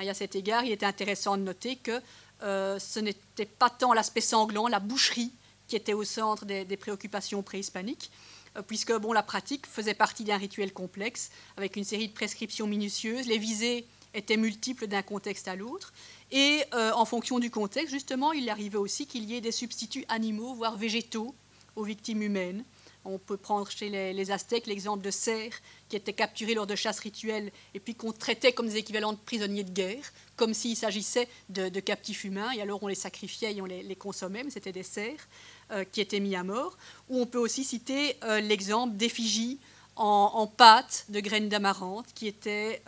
[0.00, 2.00] Et à cet égard, il était intéressant de noter que
[2.42, 5.32] euh, ce n'était pas tant l'aspect sanglant, la boucherie,
[5.66, 8.10] qui était au centre des, préoccupations préhispaniques,
[8.56, 12.66] euh, puisque bon, la pratique faisait partie d'un rituel complexe, avec une série de prescriptions
[12.66, 13.26] minutieuses.
[13.26, 15.92] Les visées étaient multiples d'un contexte à l'autre.
[16.34, 20.04] Et euh, en fonction du contexte, justement, il arrivait aussi qu'il y ait des substituts
[20.08, 21.32] animaux, voire végétaux,
[21.76, 22.64] aux victimes humaines.
[23.04, 26.98] On peut prendre chez les, Aztèques l'exemple de cerfs qui étaient capturés lors de chasses
[26.98, 31.28] rituelles et puis qu'on traitait comme des équivalents de prisonniers de guerre, comme s'il s'agissait
[31.50, 32.50] de, captifs humains.
[32.52, 35.28] Et alors on les sacrifiait et on les, consommait, mais c'était des cerfs
[35.70, 36.76] euh, qui étaient mis à mort.
[37.10, 39.60] Ou on peut aussi citer euh, l'exemple d'effigies
[39.96, 42.82] en, pâte de graines d'amarante qui étaient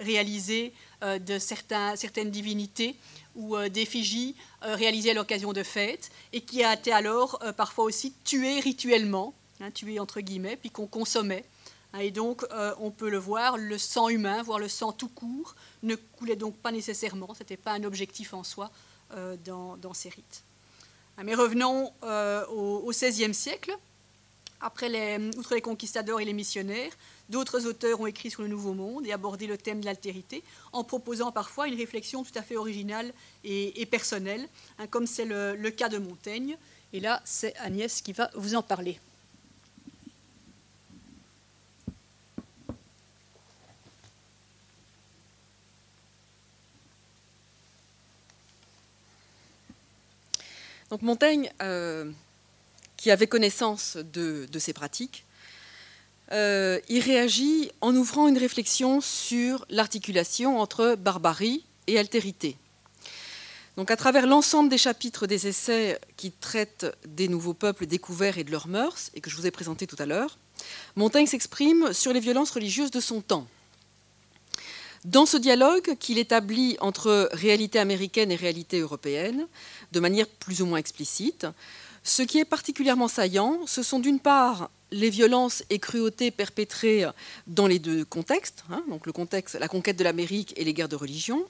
[0.00, 2.94] réalisées euh, de certaines divinités
[3.34, 7.84] ou euh, d'effigies euh, réalisées à l'occasion de fêtes et qui a été alors parfois
[7.84, 11.46] aussi tuées rituellement, hein, tuées entre guillemets, puis qu'on consommait.
[11.94, 12.44] Hein, et donc,
[12.80, 16.54] on peut le voir, le sang humain, voire le sang tout court, ne coulait donc
[16.56, 18.70] pas nécessairement, ce n'était pas un objectif en soi
[19.44, 20.44] dans, ces rites.
[21.16, 21.92] Hein, mais revenons
[22.52, 23.74] au XVIe siècle.
[24.60, 26.92] Après les, outre les conquistadors et les missionnaires,
[27.30, 30.82] D'autres auteurs ont écrit sur le Nouveau Monde et abordé le thème de l'altérité en
[30.82, 33.12] proposant parfois une réflexion tout à fait originale
[33.44, 34.48] et, personnelle,
[34.80, 36.58] hein, comme c'est le, cas de Montaigne.
[36.92, 38.98] Et là, c'est Agnès qui va vous en parler.
[50.90, 52.10] Donc Montaigne, euh,
[52.96, 55.24] qui avait connaissance de ces pratiques,
[56.32, 62.56] euh, il réagit en ouvrant une réflexion sur l'articulation entre barbarie et altérité.
[63.76, 68.44] Donc, à travers l'ensemble des chapitres des essais qui traitent des nouveaux peuples découverts et
[68.44, 70.38] de leurs mœurs, et que je vous ai présentés tout à l'heure,
[70.96, 73.46] Montaigne s'exprime sur les violences religieuses de son temps.
[75.04, 79.46] Dans ce dialogue qu'il établit entre réalité américaine et réalité européenne,
[79.92, 81.46] de manière plus ou moins explicite,
[82.02, 87.06] ce qui est particulièrement saillant, ce sont d'une part les violences et cruautés perpétrées
[87.46, 90.88] dans les deux contextes, hein, donc le contexte, la conquête de l'Amérique et les guerres
[90.88, 91.44] de religion,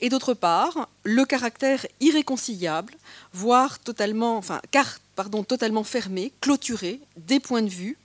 [0.00, 2.94] et d'autre part le caractère irréconciliable,
[3.32, 4.98] voire totalement, enfin, car,
[5.46, 7.96] totalement fermé, clôturé des points de vue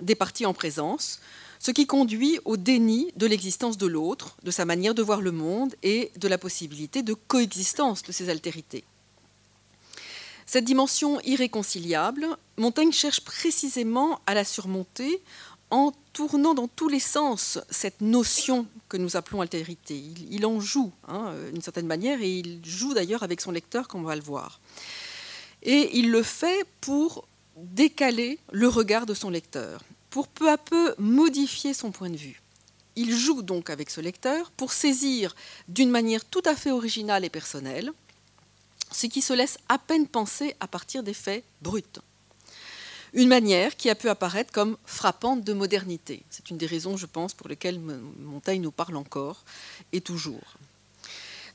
[0.00, 1.20] des parties en présence,
[1.58, 5.30] ce qui conduit au déni de l'existence de l'autre, de sa manière de voir le
[5.30, 8.84] monde et de la possibilité de coexistence de ces altérités.
[10.52, 15.22] Cette dimension irréconciliable, Montaigne cherche précisément à la surmonter
[15.70, 20.02] en tournant dans tous les sens cette notion que nous appelons altérité.
[20.28, 24.00] Il, en joue hein, d'une certaine manière et il joue d'ailleurs avec son lecteur comme
[24.00, 24.58] on va le voir.
[25.62, 30.96] Et il le fait pour décaler le regard de son lecteur, pour peu à peu
[30.98, 32.42] modifier son point de vue.
[32.96, 35.36] Il joue donc avec ce lecteur pour saisir
[35.68, 37.92] d'une manière tout à fait originale et personnelle
[38.90, 41.84] ce qui se laisse à peine penser à partir des faits bruts.
[43.12, 46.22] Une manière qui a pu apparaître comme frappante de modernité.
[46.30, 49.44] C'est une des raisons, je pense, pour lesquelles Montaigne nous parle encore
[49.92, 50.56] et toujours.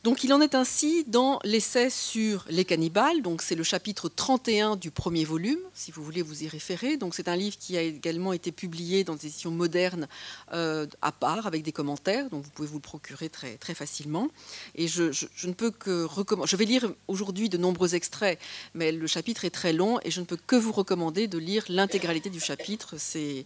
[0.05, 4.75] Donc il en est ainsi dans l'essai sur les cannibales, donc c'est le chapitre 31
[4.75, 6.95] du premier volume, si vous voulez vous y référer.
[6.95, 10.07] Donc c'est un livre qui a également été publié dans des éditions modernes
[10.53, 14.29] euh, à part, avec des commentaires, donc vous pouvez vous le procurer très, très facilement.
[14.75, 15.05] Et je,
[15.47, 18.37] ne peux que recommander, je vais lire aujourd'hui de nombreux extraits,
[18.75, 21.65] mais le chapitre est très long et je ne peux que vous recommander de lire
[21.67, 22.93] l'intégralité du chapitre.
[22.99, 23.43] C'est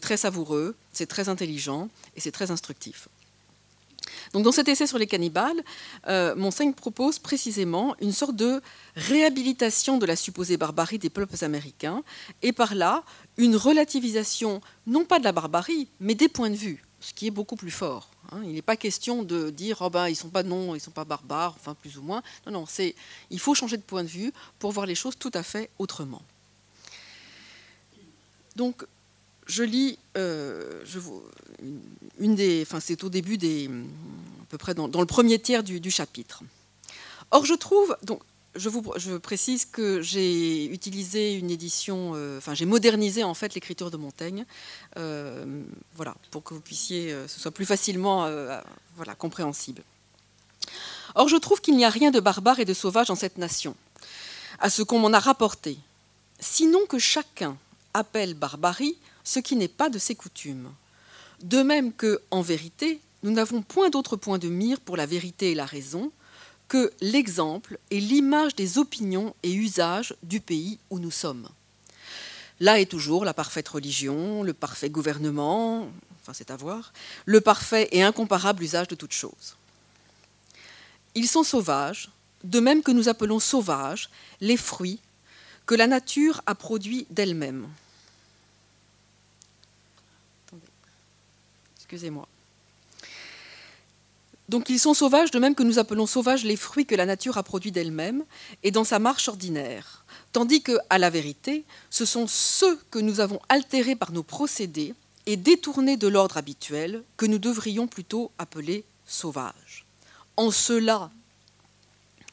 [0.00, 3.08] très savoureux, c'est très intelligent et c'est très instructif.
[4.32, 5.62] Donc dans cet essai sur les cannibales,
[6.08, 6.34] euh,
[6.76, 8.60] propose précisément une sorte de
[8.94, 12.02] réhabilitation de la supposée barbarie des peuples américains,
[12.42, 13.04] et par là
[13.36, 17.30] une relativisation non pas de la barbarie, mais des points de vue, ce qui est
[17.30, 18.10] beaucoup plus fort.
[18.32, 18.40] Hein.
[18.44, 21.04] Il n'est pas question de dire oh ben ils sont pas non, ils sont pas
[21.04, 22.22] barbares, enfin plus ou moins.
[22.46, 22.94] Non non, c'est
[23.30, 26.22] il faut changer de point de vue pour voir les choses tout à fait autrement.
[28.56, 28.86] Donc
[29.46, 30.84] je lis, euh,
[32.18, 35.90] une des, enfin c'est au début des, à peu près dans, le premier tiers du,
[35.90, 36.42] chapitre.
[37.30, 38.20] Or je trouve, donc
[38.56, 43.96] je précise que j'ai utilisé une édition, euh, enfin j'ai modernisé en fait l'écriture de
[43.96, 44.44] Montaigne,
[44.96, 45.62] euh,
[45.94, 48.28] voilà, pour que vous puissiez, ce soit plus facilement,
[48.96, 49.82] voilà, compréhensible.
[51.14, 53.76] Or je trouve qu'il n'y a rien de barbare et de sauvage dans cette nation,
[54.58, 55.78] à ce qu'on m'en a rapporté,
[56.40, 57.56] sinon que chacun
[57.94, 60.72] appelle barbarie ce qui n'est pas de ses coutumes.
[61.42, 65.50] De même que, en vérité, nous n'avons point d'autre point de mire pour la vérité
[65.50, 66.12] et la raison
[66.68, 71.48] que l'exemple et l'image des opinions et usages du pays où nous sommes.
[72.60, 75.88] Là est toujours la parfaite religion, le parfait gouvernement,
[76.22, 76.92] enfin c'est à voir,
[77.24, 79.56] le parfait et incomparable usage de toutes choses.
[81.16, 82.10] Ils sont sauvages,
[82.44, 84.08] de même que nous appelons sauvages
[84.40, 85.00] les fruits
[85.66, 87.66] que la nature a produits d'elle-même.
[91.86, 92.26] Excusez-moi.
[94.48, 97.38] Donc ils sont sauvages de même que nous appelons sauvages les fruits que la nature
[97.38, 98.24] a produits d'elle-même
[98.64, 103.20] et dans sa marche ordinaire, tandis que, à la vérité, ce sont ceux que nous
[103.20, 104.94] avons altérés par nos procédés
[105.26, 109.86] et détournés de l'ordre habituel que nous devrions plutôt appeler sauvages.
[110.36, 111.12] En cela,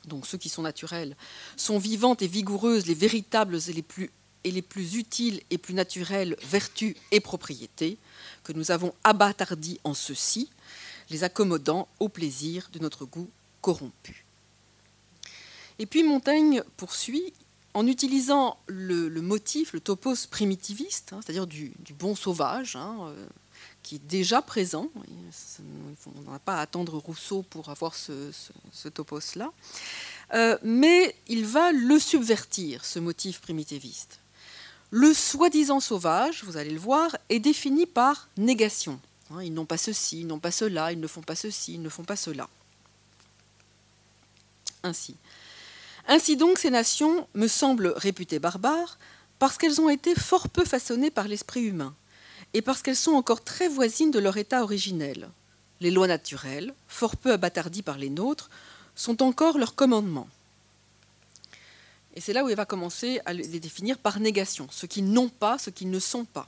[0.06, 1.16] donc ceux qui sont naturels,
[1.58, 4.12] sont vivantes et vigoureuses les véritables et les plus,
[4.44, 8.00] et les plus utiles et plus naturelles vertus et propriétés,
[8.44, 10.50] que nous avons abattardis en ceci,
[11.10, 13.30] les accommodant au plaisir de notre goût
[13.62, 14.26] corrompu.
[15.80, 17.34] Et puis Montaigne poursuit
[17.74, 23.26] en utilisant le, motif, le topos primitiviste, hein, c'est-à-dire du, bon sauvage, hein, euh,
[23.82, 24.90] qui est déjà présent.
[26.28, 28.32] On n'a pas à attendre Rousseau pour avoir ce,
[28.94, 29.52] topos-là.
[30.34, 34.20] Euh, mais il va le subvertir, ce motif primitiviste.
[34.96, 39.00] Le soi-disant sauvage, vous allez le voir, est défini par négation.
[39.32, 41.82] Hein, ils n'ont pas ceci, ils n'ont pas cela, ils ne font pas ceci, ils
[41.82, 42.48] ne font pas cela.
[44.84, 45.16] Ainsi.
[46.08, 49.00] Ainsi donc, ces nations me semblent réputées barbares
[49.40, 51.96] parce qu'elles ont été fort peu façonnées par l'esprit humain
[52.54, 55.32] et parce qu'elles sont encore très voisines de leur état originel.
[55.82, 58.52] Les lois naturelles, fort peu abattardies par les nôtres,
[58.94, 60.30] sont encore leurs commandements.
[62.16, 65.30] Et c'est là où il va commencer à les définir par négation, ce qu'ils n'ont
[65.30, 66.48] pas, ce qu'ils ne sont pas.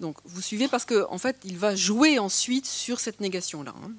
[0.00, 3.74] Donc vous suivez parce qu'en en fait, il va jouer ensuite sur cette négation-là.
[3.82, 3.92] Hein.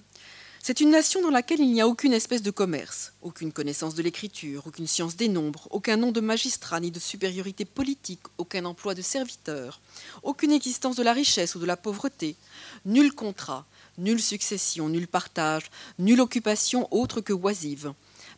[0.66, 4.02] C'est une nation dans laquelle il n'y a aucune espèce de commerce, aucune connaissance de
[4.02, 8.96] l'écriture, aucune science des nombres, aucun nom de magistrat ni de supériorité politique, aucun emploi
[8.96, 9.82] de serviteur,
[10.24, 12.38] aucune existence de la richesse ou de la pauvreté,
[12.86, 13.66] nul contrat,
[13.98, 17.94] nulle succession, nul partage, nulle occupation autre que oisive,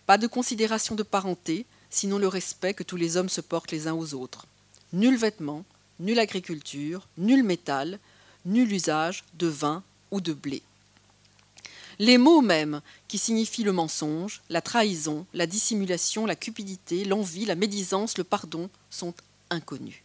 [0.07, 3.87] pas de considération de parenté, sinon le respect que tous les hommes se portent les
[3.87, 4.47] uns aux autres.
[4.91, 5.63] Nul vêtement,
[5.99, 7.99] nulle agriculture, nul métal,
[8.45, 9.81] nul usage de vin
[10.11, 10.61] ou de blé.
[11.97, 17.55] Les mots mêmes, qui signifient le mensonge, la trahison, la dissimulation, la cupidité, l'envie, la
[17.55, 19.13] médisance, le pardon, sont
[19.49, 20.01] inconnus.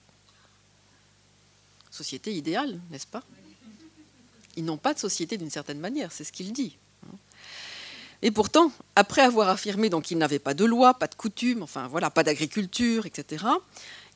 [1.91, 3.25] Société idéale, n'est-ce pas?
[4.57, 6.77] Ils n'ont pas de société d'une certaine manière, c'est ce qu'il dit.
[8.23, 12.11] Et pourtant, après avoir affirmé qu'il n'avait pas de loi, pas de coutume, enfin voilà,
[12.11, 13.45] pas d'agriculture, etc.,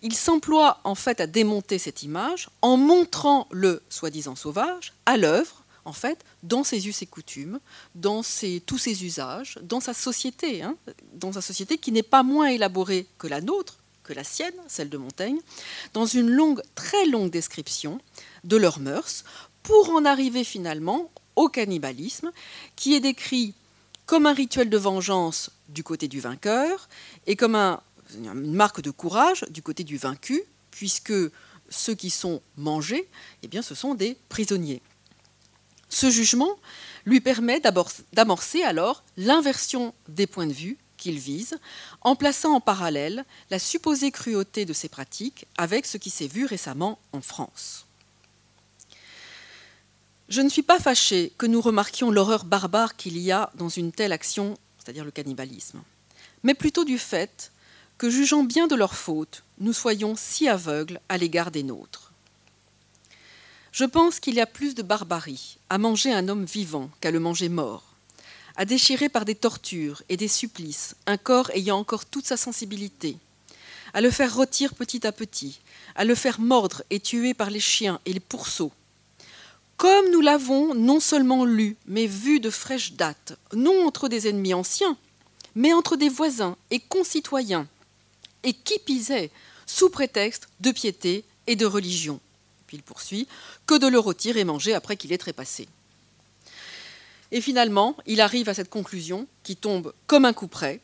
[0.02, 5.64] il s'emploie en fait à démonter cette image en montrant le soi-disant sauvage à l'œuvre,
[5.86, 7.58] en fait, dans ses us et coutumes,
[7.94, 8.22] dans
[8.66, 10.76] tous ses usages, dans sa société, hein,
[11.14, 14.90] dans sa société qui n'est pas moins élaborée que la nôtre, que la sienne, celle
[14.90, 15.38] de Montaigne,
[15.94, 17.98] dans une longue, très longue description
[18.44, 19.24] de leurs mœurs,
[19.62, 22.30] pour en arriver finalement au cannibalisme,
[22.76, 23.54] qui est décrit
[24.06, 26.88] comme un rituel de vengeance du côté du vainqueur
[27.26, 27.54] et comme
[28.14, 31.14] une marque de courage du côté du vaincu, puisque
[31.70, 33.08] ceux qui sont mangés,
[33.42, 34.82] eh ce sont des prisonniers.
[35.88, 36.58] Ce jugement
[37.06, 37.60] lui permet
[38.12, 41.58] d'amorcer alors l'inversion des points de vue qu'il vise,
[42.00, 46.46] en plaçant en parallèle la supposée cruauté de ces pratiques avec ce qui s'est vu
[46.46, 47.83] récemment en France.
[50.30, 53.92] Je ne suis pas fâchée que nous remarquions l'horreur barbare qu'il y a dans une
[53.92, 55.82] telle action, c'est-à-dire le cannibalisme,
[56.42, 57.52] mais plutôt du fait
[57.98, 62.12] que, jugeant bien de leur faute, nous soyons si aveugles à l'égard des nôtres.
[63.70, 67.20] Je pense qu'il y a plus de barbarie à manger un homme vivant qu'à le
[67.20, 67.94] manger mort,
[68.56, 73.18] à déchirer par des tortures et des supplices un corps ayant encore toute sa sensibilité,
[73.92, 75.60] à le faire rôtir petit à petit,
[75.96, 78.72] à le faire mordre et tuer par les chiens et les pourceaux,
[79.84, 84.54] comme nous l'avons non seulement lu, mais vu de fraîche date, non entre des ennemis
[84.54, 84.96] anciens,
[85.54, 87.68] mais entre des voisins et concitoyens,
[88.44, 89.30] et qui pisait
[89.66, 92.18] sous prétexte de piété et de religion.
[92.66, 93.28] Puis il poursuit,
[93.66, 95.68] que de le rôtir et manger après qu'il ait trépassé.
[97.30, 100.80] Et finalement, il arrive à cette conclusion qui tombe comme un coup près.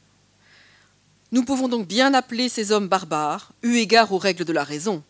[1.33, 5.03] Nous pouvons donc bien appeler ces hommes barbares, eu égard aux règles de la raison,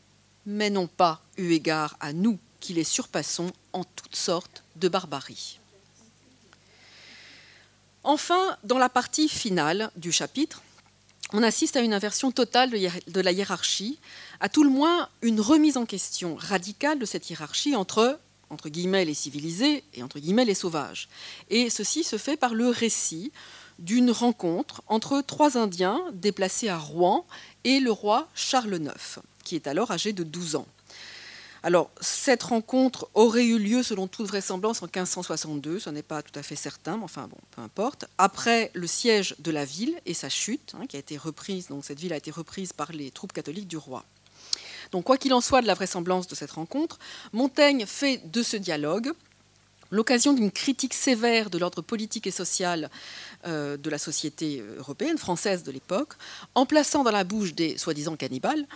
[0.47, 5.59] mais non pas eu égard à nous qui les surpassons en toutes sortes de barbarie.
[8.03, 10.62] Enfin, dans la partie finale du chapitre,
[11.33, 13.99] on assiste à une inversion totale de la hiérarchie,
[14.41, 18.18] à tout le moins une remise en question radicale de cette hiérarchie entre
[18.66, 21.09] guillemets les civilisés et les sauvages.
[21.51, 23.33] Et ceci se fait par le récit
[23.79, 27.27] d'une rencontre entre trois Indiens déplacés à Rouen
[27.64, 30.66] et le roi Charles IX, qui est alors âgé de 12 ans.
[31.63, 36.39] Alors, cette rencontre aurait eu lieu, selon toute vraisemblance, en 1562, ce n'est pas tout
[36.39, 40.15] à fait certain, mais enfin bon, peu importe, après le siège de la ville et
[40.15, 43.11] sa chute, hein, qui a été reprise, donc cette ville a été reprise par les
[43.11, 44.05] troupes catholiques du roi.
[44.91, 46.99] Donc, quoi qu'il en soit de la vraisemblance de cette rencontre,
[47.33, 49.13] Montaigne fait de ce dialogue
[49.91, 52.91] l'occasion d'une critique sévère de l'ordre politique et social
[53.47, 56.14] euh, de la société européenne, française de l'époque,
[56.55, 58.66] en plaçant dans la bouche des soi-disant cannibales,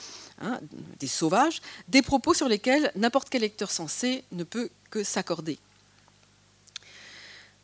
[0.41, 0.61] hein,
[1.01, 5.59] des sauvages, des propos sur lesquels n'importe quel lecteur sensé ne peut que s'accorder.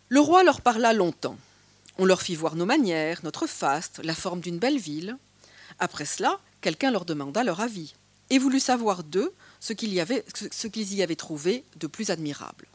[0.08, 1.36] Le roi leur parla longtemps.
[1.98, 5.16] On leur fit voir nos manières, notre faste, la forme d'une belle ville.
[5.78, 7.94] Après cela, quelqu'un leur demanda leur avis
[8.30, 12.66] et voulut savoir d'eux ce qu'ils y, y avaient trouvé de plus admirable.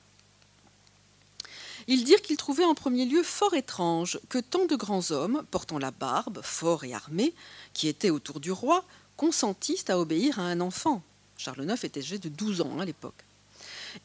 [1.87, 5.77] Ils dirent qu'ils trouvaient en premier lieu fort étrange que tant de grands hommes, portant
[5.77, 7.33] la barbe, forts et armés,
[7.73, 8.83] qui étaient autour du roi,
[9.17, 11.03] consentissent à obéir à un enfant.
[11.37, 13.23] Charles IX était âgé de 12 ans à l'époque.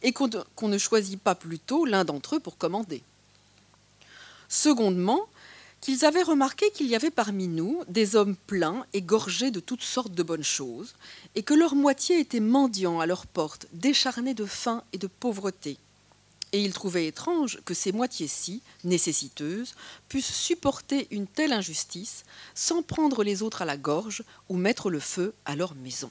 [0.03, 3.03] Et qu'on ne choisit pas plutôt l'un d'entre eux pour commander.
[4.49, 5.27] Secondement,
[5.81, 9.83] qu'ils avaient remarqué qu'il y avait parmi nous des hommes pleins et gorgés de toutes
[9.83, 10.95] sortes de bonnes choses,
[11.35, 15.79] et que leur moitié était mendiants à leur porte, décharnés de faim et de pauvreté,
[16.53, 19.75] et il trouvait étrange que ces moitiés-ci, nécessiteuses,
[20.09, 22.25] puissent supporter une telle injustice
[22.55, 26.11] sans prendre les autres à la gorge ou mettre le feu à leur maison.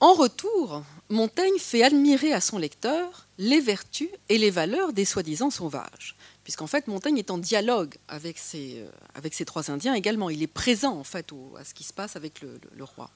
[0.00, 5.50] En retour, Montaigne fait admirer à son lecteur les vertus et les valeurs des soi-disant
[5.50, 10.28] sauvages, puisqu'en fait Montaigne est en dialogue avec ces, euh, trois Indiens également.
[10.28, 13.10] Il est présent en fait à ce qui se passe avec le roi.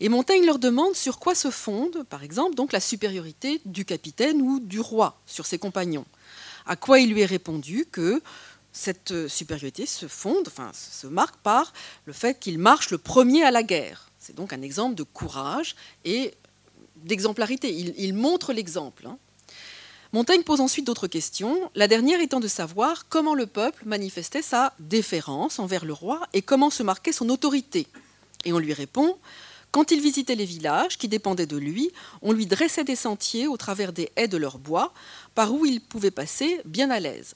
[0.00, 4.40] Et Montaigne leur demande sur quoi se fonde, par exemple, donc la supériorité du capitaine
[4.40, 6.06] ou du roi sur ses compagnons.
[6.66, 8.22] À quoi il lui est répondu que
[8.72, 11.72] cette supériorité se fonde, enfin se marque par
[12.06, 14.10] le fait qu'il marche le premier à la guerre.
[14.18, 15.74] C'est donc un exemple de courage
[16.04, 16.32] et
[16.96, 17.74] d'exemplarité.
[17.74, 19.06] Il, montre l'exemple.
[19.06, 19.18] Hein.
[20.12, 24.74] Montaigne pose ensuite d'autres questions, la dernière étant de savoir comment le peuple manifestait sa
[24.78, 27.86] déférence envers le roi et comment se marquait son autorité.
[28.44, 29.18] Et on lui répond
[29.72, 31.90] quand il visitait les villages qui dépendaient de lui,
[32.22, 34.92] on lui dressait des sentiers au travers des haies de leur bois,
[35.34, 37.34] par où il pouvait passer bien à l'aise.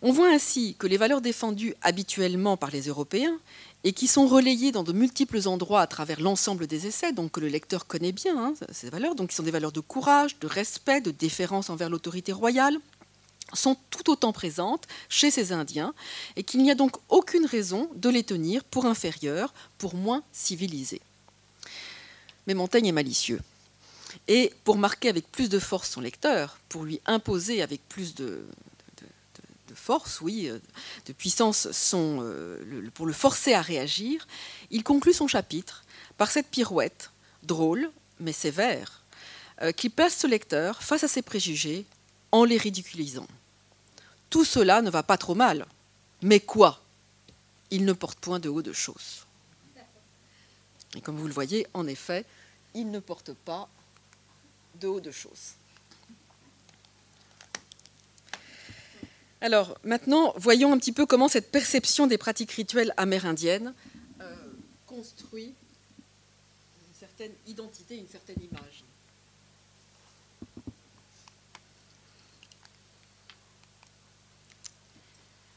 [0.00, 3.36] On voit ainsi que les valeurs défendues habituellement par les Européens
[3.82, 7.40] et qui sont relayées dans de multiples endroits à travers l'ensemble des essais, donc que
[7.40, 10.46] le lecteur connaît bien, hein, ces valeurs, donc qui sont des valeurs de courage, de
[10.46, 12.78] respect, de déférence envers l'autorité royale,
[13.54, 15.94] sont tout autant présentes chez ces Indiens
[16.36, 21.00] et qu'il n'y a donc aucune raison de les tenir pour inférieurs, pour moins civilisés.
[22.48, 23.40] Mais Montaigne est malicieux.
[24.26, 28.42] Et pour marquer avec plus de force son lecteur, pour lui imposer avec plus de,
[29.74, 30.58] force, oui, euh,
[31.06, 34.26] de puissance, euh, pour le forcer à réagir,
[34.70, 35.84] il conclut son chapitre
[36.16, 37.10] par cette pirouette,
[37.42, 39.02] drôle mais sévère,
[39.60, 41.84] euh, qui place ce lecteur face à ses préjugés
[42.32, 43.28] en les ridiculisant.
[44.30, 45.66] Tout cela ne va pas trop mal.
[46.22, 46.80] Mais quoi?
[47.70, 49.27] Il ne porte point de haut de choses.
[50.96, 52.24] Et comme vous le voyez, en effet,
[52.74, 53.68] il ne porte pas
[54.80, 55.54] de haut de choses.
[59.40, 63.72] Alors maintenant, voyons un petit peu comment cette perception des pratiques rituelles amérindiennes
[64.20, 64.34] euh,
[64.86, 65.54] construit
[66.88, 68.84] une certaine identité, une certaine image.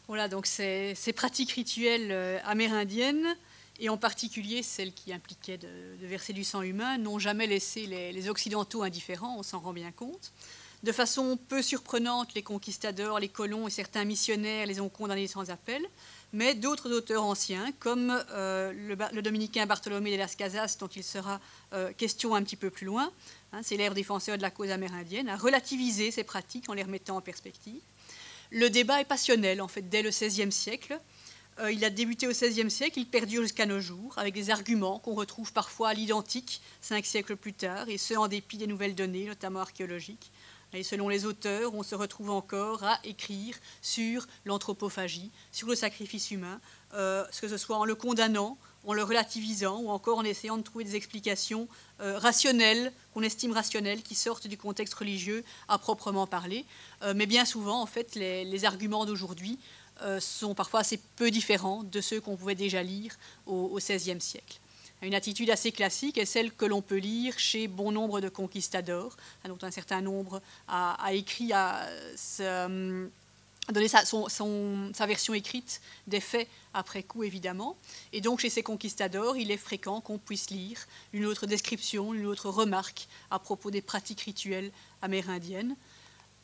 [0.07, 3.36] Voilà, donc ces, pratiques rituelles euh, amérindiennes,
[3.82, 5.67] et en particulier celles qui impliquaient de,
[6.01, 10.32] verser du sang humain, n'ont jamais laissé les, Occidentaux indifférents, on s'en rend bien compte.
[10.84, 15.49] De façon peu surprenante, les conquistadors, les colons et certains missionnaires les ont condamnés sans
[15.49, 15.84] appel,
[16.32, 18.71] mais d'autres auteurs anciens, comme euh,
[19.11, 21.39] le, dominicain Bartholomé de las Casas, dont il sera
[21.73, 23.11] euh, question un petit peu plus loin,
[23.51, 27.17] hein, c'est l'ère défenseur de la cause amérindienne, a relativisé ces pratiques en les remettant
[27.17, 27.82] en perspective.
[28.51, 30.99] Le débat est passionnel, en fait, dès le XVIe siècle.
[31.59, 34.99] Euh, il a débuté au XVIe siècle, il perdure jusqu'à nos jours, avec des arguments
[34.99, 38.95] qu'on retrouve parfois à l'identique cinq siècles plus tard, et ce en dépit des nouvelles
[38.95, 40.31] données, notamment archéologiques.
[40.73, 46.31] Et selon les auteurs, on se retrouve encore à écrire sur l'anthropophagie, sur le sacrifice
[46.31, 46.61] humain,
[46.93, 50.63] euh, que ce soit en le condamnant, en le relativisant ou encore en essayant de
[50.63, 51.67] trouver des explications
[51.99, 56.65] euh, rationnelles, qu'on estime rationnelles, qui sortent du contexte religieux à proprement parler.
[57.15, 59.59] Mais bien souvent, en fait, les, arguments d'aujourd'hui
[60.19, 64.59] sont parfois assez peu différents de ceux qu'on pouvait déjà lire au XVIe siècle.
[65.01, 69.17] Une attitude assez classique est celle que l'on peut lire chez bon nombre de conquistadors,
[69.45, 71.87] dont un certain nombre a, écrit a
[73.71, 77.77] donné sa, version écrite des faits après coup, évidemment.
[78.13, 80.77] Et donc, chez ces conquistadors, il est fréquent qu'on puisse lire
[81.13, 84.71] une autre description, une autre remarque à propos des pratiques rituelles
[85.01, 85.75] amérindiennes.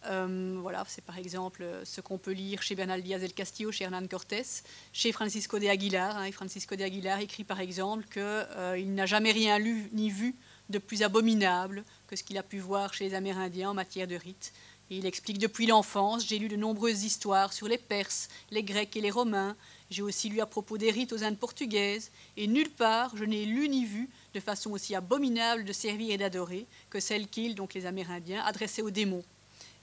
[0.07, 3.83] Euh, voilà, c'est par exemple ce qu'on peut lire chez Bernal Díaz del Castillo, chez
[3.83, 6.17] Hernán Cortés, chez Francisco de Aguilar.
[6.17, 10.35] Hein, Francisco de Aguilar écrit par exemple qu'il euh, n'a jamais rien lu ni vu
[10.69, 14.15] de plus abominable que ce qu'il a pu voir chez les Amérindiens en matière de
[14.15, 14.53] rites
[14.89, 19.01] il explique depuis l'enfance, j'ai lu de nombreuses histoires sur les Perses, les Grecs et
[19.01, 19.57] les Romains.
[19.89, 22.09] J'ai aussi lu à propos des rites aux Indes portugaises.
[22.37, 26.17] Et nulle part, je n'ai lu ni vu de façon aussi abominable de servir et
[26.17, 29.23] d'adorer que celle qu'ils, donc les Amérindiens, adressaient aux démons.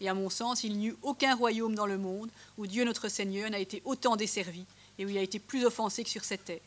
[0.01, 3.09] Et à mon sens, il n'y eut aucun royaume dans le monde où Dieu notre
[3.09, 4.64] Seigneur n'a été autant desservi
[4.99, 6.61] et où il a été plus offensé que sur cette terre.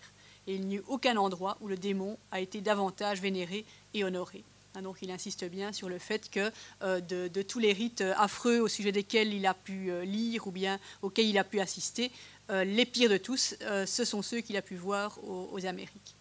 [0.47, 4.43] Et il n'y eut aucun endroit où le démon a été davantage vénéré et honoré.
[4.77, 6.51] Hein, donc il insiste bien sur le fait que
[6.83, 10.47] euh, de, tous les rites euh, affreux au sujet desquels il a pu euh, lire
[10.47, 12.11] ou bien auxquels il a pu assister,
[12.49, 16.15] les pires de tous, ce sont ceux qu'il a pu voir aux, Amériques.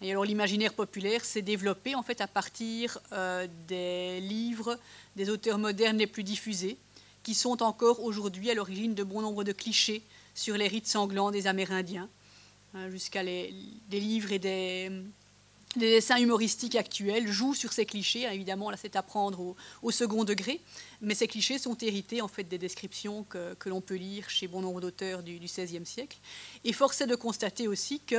[0.00, 2.98] L'imaginaire populaire s'est développé en fait à partir
[3.66, 4.78] des livres
[5.16, 6.76] des auteurs modernes les plus diffusés,
[7.22, 10.02] qui sont encore aujourd'hui à l'origine de bon nombre de clichés
[10.34, 12.08] sur les rites sanglants des Amérindiens,
[12.74, 13.50] hein, jusqu'à des
[13.90, 14.90] livres et des,
[15.76, 18.22] les dessins humoristiques actuels jouent sur ces clichés.
[18.32, 20.60] Évidemment, là, c'est à prendre au, second degré,
[21.00, 24.60] mais ces clichés sont hérités en fait des descriptions que, l'on peut lire chez bon
[24.60, 26.18] nombre d'auteurs du, XVIe siècle.
[26.64, 28.16] Et force est de constater aussi que,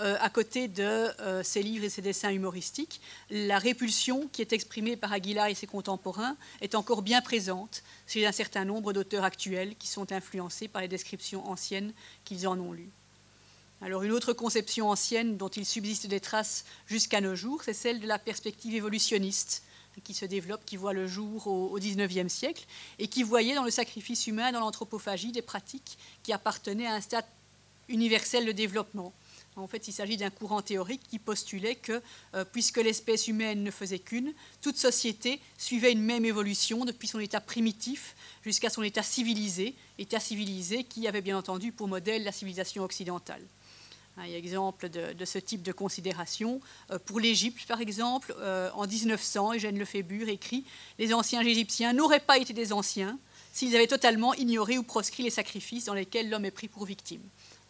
[0.00, 3.00] euh, à côté de euh, ces livres et ces dessins humoristiques,
[3.30, 8.26] la répulsion qui est exprimée par Aguilar et ses contemporains est encore bien présente chez
[8.26, 11.92] un certain nombre d'auteurs actuels qui sont influencés par les descriptions anciennes
[12.24, 12.90] qu'ils en ont lues.
[13.82, 18.00] Alors une autre conception ancienne dont il subsiste des traces jusqu'à nos jours, c'est celle
[18.00, 19.62] de la perspective évolutionniste
[20.04, 22.66] qui se développe, qui voit le jour au XIXe siècle,
[22.98, 27.00] et qui voyait dans le sacrifice humain, dans l'anthropophagie, des pratiques qui appartenaient à un
[27.00, 27.24] stade
[27.88, 29.12] universel de développement.
[29.56, 32.00] En fait, il s'agit d'un courant théorique qui postulait que,
[32.34, 37.18] euh, puisque l'espèce humaine ne faisait qu'une, toute société suivait une même évolution depuis son
[37.18, 42.32] état primitif jusqu'à son état civilisé, état civilisé qui avait bien entendu pour modèle la
[42.32, 43.42] civilisation occidentale.
[44.16, 46.60] Un exemple de, ce type de considération.
[46.90, 50.64] Euh, pour l'Égypte, par exemple, euh, en 1900, Eugène Lefébure écrit
[50.98, 53.18] Les anciens Égyptiens n'auraient pas été des anciens
[53.52, 57.22] s'ils avaient totalement ignoré ou proscrit les sacrifices dans lesquels l'homme est pris pour victime.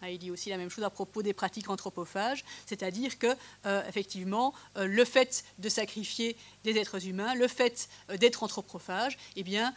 [0.02, 3.26] Il dit aussi la même chose à propos des pratiques anthropophages, c'est-à-dire que,
[3.66, 9.74] euh, effectivement, le fait de sacrifier des êtres humains, le fait d'être anthropophage, eh bien,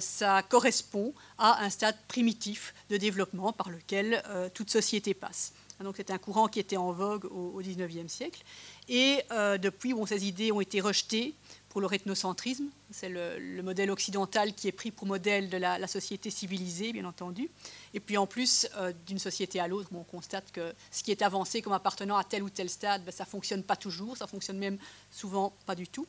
[0.00, 4.22] ça correspond à un stade primitif de développement par lequel
[4.54, 5.52] toute société passe.
[5.84, 8.42] Donc, c'est un courant qui était en vogue au XIXe siècle.
[8.88, 9.22] Et
[9.62, 11.34] depuis, bon, ces idées ont été rejetées
[11.68, 12.66] pour le ethnocentrisme.
[12.90, 17.50] C'est le, modèle occidental qui est pris pour modèle de la, société civilisée, bien entendu.
[17.94, 21.22] Et puis en plus, euh, d'une société à l'autre, on constate que ce qui est
[21.22, 24.26] avancé comme appartenant à tel ou tel stade, ben, ça ne fonctionne pas toujours, ça
[24.26, 24.78] fonctionne même
[25.10, 26.06] souvent pas du tout.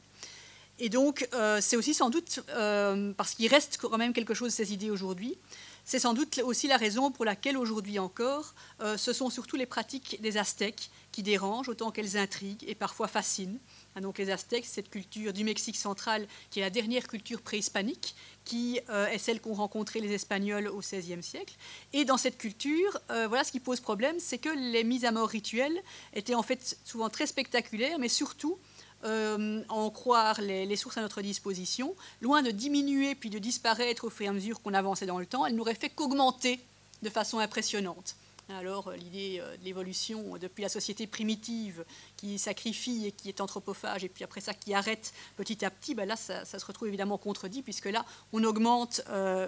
[0.82, 4.52] Et donc, euh, c'est aussi sans doute, euh, parce qu'il reste quand même quelque chose
[4.52, 5.38] de ces idées aujourd'hui,
[5.86, 8.54] c'est sans doute aussi la raison pour laquelle aujourd'hui encore,
[8.98, 13.60] ce sont surtout les pratiques des Aztèques qui dérangent autant qu'elles intriguent et parfois fascinent.
[13.96, 18.16] Ah, donc les Aztèques, cette culture du Mexique central, qui est la dernière culture préhispanique,
[18.46, 21.56] qui euh, est celle qu'ont rencontré les Espagnols au XVIe siècle.
[21.94, 25.12] Et dans cette culture, euh, voilà ce qui pose problème, c'est que les mises à
[25.12, 25.82] mort rituelles
[26.14, 28.58] étaient en fait souvent très spectaculaires, mais surtout,
[29.04, 34.06] euh, en croire les, les, sources à notre disposition, loin de diminuer puis de disparaître
[34.06, 36.60] au fur et à mesure qu'on avançait dans le temps, elles n'auraient fait qu'augmenter
[37.02, 38.16] de façon impressionnante.
[38.58, 41.86] Alors euh, l'idée euh, de l'évolution euh, depuis la société primitive
[42.18, 45.94] qui sacrifie et qui est anthropophage, et puis après ça qui arrête petit à petit,
[45.94, 49.02] ben là ça, se retrouve évidemment contredit, puisque là on augmente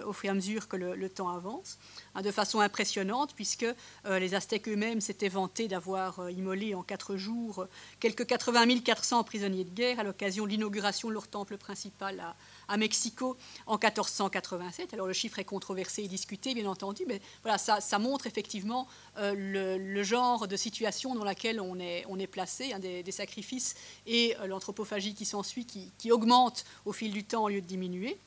[0.06, 1.78] au fur et à mesure que le, temps avance,
[2.14, 3.66] hein, de façon impressionnante, puisque
[4.08, 7.66] les Aztèques eux-mêmes s'étaient vantés d'avoir immolé en quatre jours
[8.00, 12.34] quelques 80 400 prisonniers de guerre à l'occasion de l'inauguration de leur temple principal à,
[12.68, 13.36] à Mexico
[13.66, 14.94] en 1487.
[14.94, 18.88] Alors le chiffre est controversé et discuté, bien entendu, mais voilà, ça, montre effectivement
[19.18, 19.34] euh,
[19.78, 23.74] le, genre de situation dans laquelle on est, placé, hein, des, sacrifices
[24.06, 27.66] et euh, l'anthropophagie qui s'ensuit, qui, qui, augmente au fil du temps au lieu de
[27.66, 28.18] diminuer.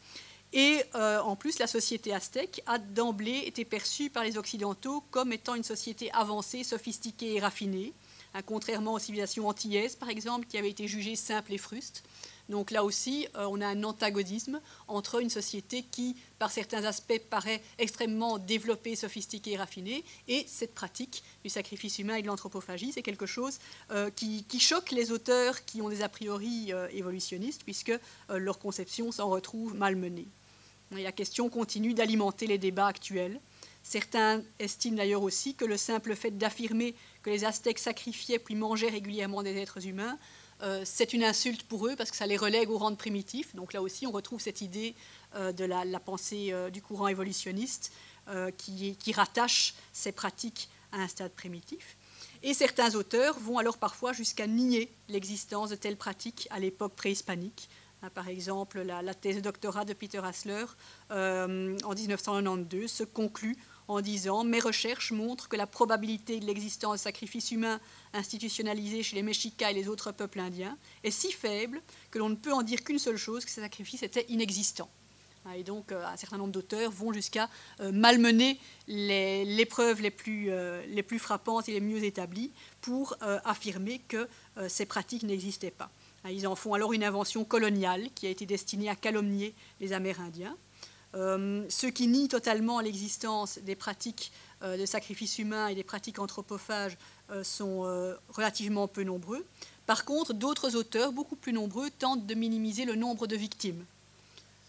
[0.54, 5.34] Et euh, en plus, la société aztèque a d'emblée été perçue par les Occidentaux comme
[5.34, 7.94] étant une société avancée, sophistiquée et raffinée,
[8.36, 12.04] hein, contrairement aux civilisations antillaises, par exemple, qui avaient été jugées simples et frustes.
[12.50, 17.20] Donc là aussi, euh, on a un antagonisme entre une société qui, par certains aspects,
[17.30, 22.92] paraît extrêmement développée, sophistiquée et raffinée, et cette pratique du sacrifice humain et de l'anthropophagie,
[22.92, 23.58] c'est quelque chose
[23.92, 27.94] euh, qui, choque les auteurs qui ont des a priori euh, évolutionnistes, puisque
[28.30, 30.28] leur conception s'en retrouve malmenée.
[30.92, 33.40] La question continue d'alimenter les débats actuels.
[33.88, 38.90] Certains estiment d'ailleurs aussi que le simple fait d'affirmer que les Aztèques sacrifiaient puis mangeaient
[38.90, 40.18] régulièrement des êtres humains
[40.62, 43.56] euh, c'est une insulte pour eux parce que ça les relègue au rang de primitifs.
[43.56, 44.96] Donc là aussi, on retrouve cette idée
[45.36, 47.92] euh, de la, pensée euh, du courant évolutionniste
[48.58, 51.96] qui, rattache ces pratiques à un stade primitif.
[52.42, 57.70] Et certains auteurs vont alors parfois jusqu'à nier l'existence de telles pratiques à l'époque préhispanique.
[58.02, 60.66] Hein, par exemple, la, la, thèse de doctorat de Peter Hassler
[61.12, 63.58] en 1992 se conclut
[63.88, 67.80] en disant Mes recherches montrent que la probabilité de l'existence de sacrifices humains
[68.14, 71.82] institutionnalisés chez les Mexicas et les autres peuples indiens est si faible
[72.12, 74.90] que l'on ne peut en dire qu'une seule chose que ces sacrifices étaient inexistants.
[75.54, 80.50] Et donc, euh, un certain nombre d'auteurs vont jusqu'à euh, malmener les, preuves les plus,
[80.50, 84.28] euh, les plus frappantes et les mieux établies pour affirmer que
[84.68, 85.90] ces pratiques n'existaient pas.
[86.30, 90.56] Ils en font alors une invention coloniale qui a été destinée à calomnier les Amérindiens.
[91.16, 94.32] Euh, ceux qui nient totalement l'existence des pratiques
[94.64, 96.98] euh, de sacrifice humain et des pratiques anthropophages
[97.32, 97.82] euh, sont
[98.30, 99.46] relativement peu nombreux.
[99.86, 103.86] Par contre, d'autres auteurs, beaucoup plus nombreux, tentent de minimiser le nombre de victimes.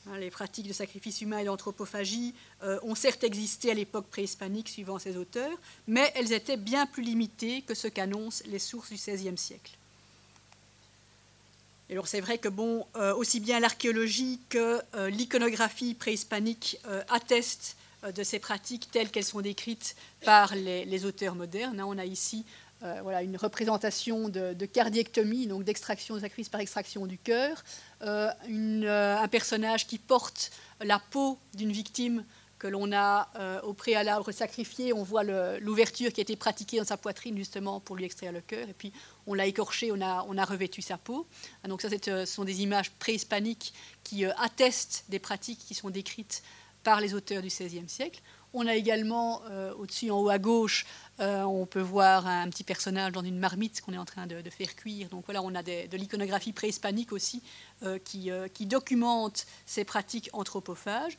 [0.06, 2.34] Hein, les pratiques de sacrifice humain et d'anthropophagie
[2.82, 7.62] ont certes existé à l'époque préhispanique, suivant ces auteurs, mais elles étaient bien plus limitées
[7.62, 9.76] que ce qu'annoncent les sources du XVIe siècle.
[11.88, 17.76] Et alors c'est vrai que euh, aussi bien l'archéologie que euh, l'iconographie préhispanique euh, attestent
[18.14, 21.80] de ces pratiques telles qu'elles sont décrites par les, auteurs modernes.
[21.80, 21.86] Hein.
[21.88, 22.44] on a ici
[22.82, 27.64] une représentation de, cardiectomie, donc d'extraction de par extraction du cœur,
[28.02, 32.24] un personnage qui porte la peau d'une victime
[32.58, 34.92] que l'on a euh, au préalable sacrifié.
[34.92, 35.24] On voit
[35.60, 38.68] l'ouverture qui a été pratiquée dans sa poitrine justement pour lui extraire le cœur.
[38.68, 38.92] Et puis
[39.26, 41.26] on l'a écorché, on a, revêtu sa peau.
[41.62, 43.72] Ah, donc ça, euh, ce sont des images préhispaniques
[44.04, 46.42] qui euh, attestent des pratiques qui sont décrites
[46.82, 48.20] par les auteurs du XVIe siècle.
[48.58, 50.86] On a également, euh, au-dessus, en haut à gauche,
[51.20, 54.40] euh, on peut voir un petit personnage dans une marmite qu'on est en train de,
[54.48, 55.10] faire cuire.
[55.10, 57.42] Donc voilà, on a de l'iconographie préhispanique aussi
[57.82, 61.18] euh, qui, documente ces pratiques anthropophages.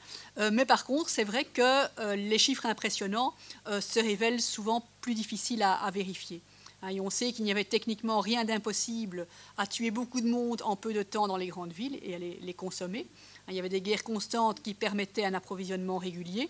[0.51, 3.35] mais par contre, c'est vrai que les chiffres impressionnants
[3.67, 6.41] se révèlent souvent plus difficiles à, vérifier.
[6.81, 9.27] Hein, on sait qu'il n'y avait techniquement rien d'impossible
[9.59, 12.17] à tuer beaucoup de monde en peu de temps dans les grandes villes et à
[12.17, 13.05] les, les consommer.
[13.41, 16.49] Hein, il y avait des guerres constantes qui permettaient un approvisionnement régulier.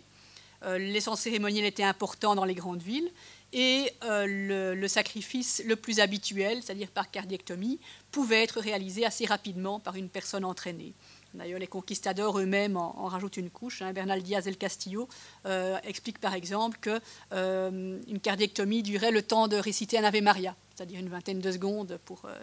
[0.64, 3.12] Euh, L'essence cérémonielle était important dans les grandes villes.
[3.54, 7.80] et le, sacrifice le plus habituel, c'est-à-dire par cardiectomie,
[8.12, 10.94] pouvait être réalisé assez rapidement par une personne entraînée.
[11.34, 13.82] D'ailleurs, les conquistadors eux-mêmes en, rajoutent une couche.
[13.82, 13.94] Hein.
[13.94, 15.08] Bernal Diaz el Castillo
[15.46, 17.00] euh, explique par exemple qu'une
[17.34, 22.00] euh, cardiectomie durait le temps de réciter un Ave Maria, c'est-à-dire une vingtaine de secondes
[22.06, 22.40] pour euh,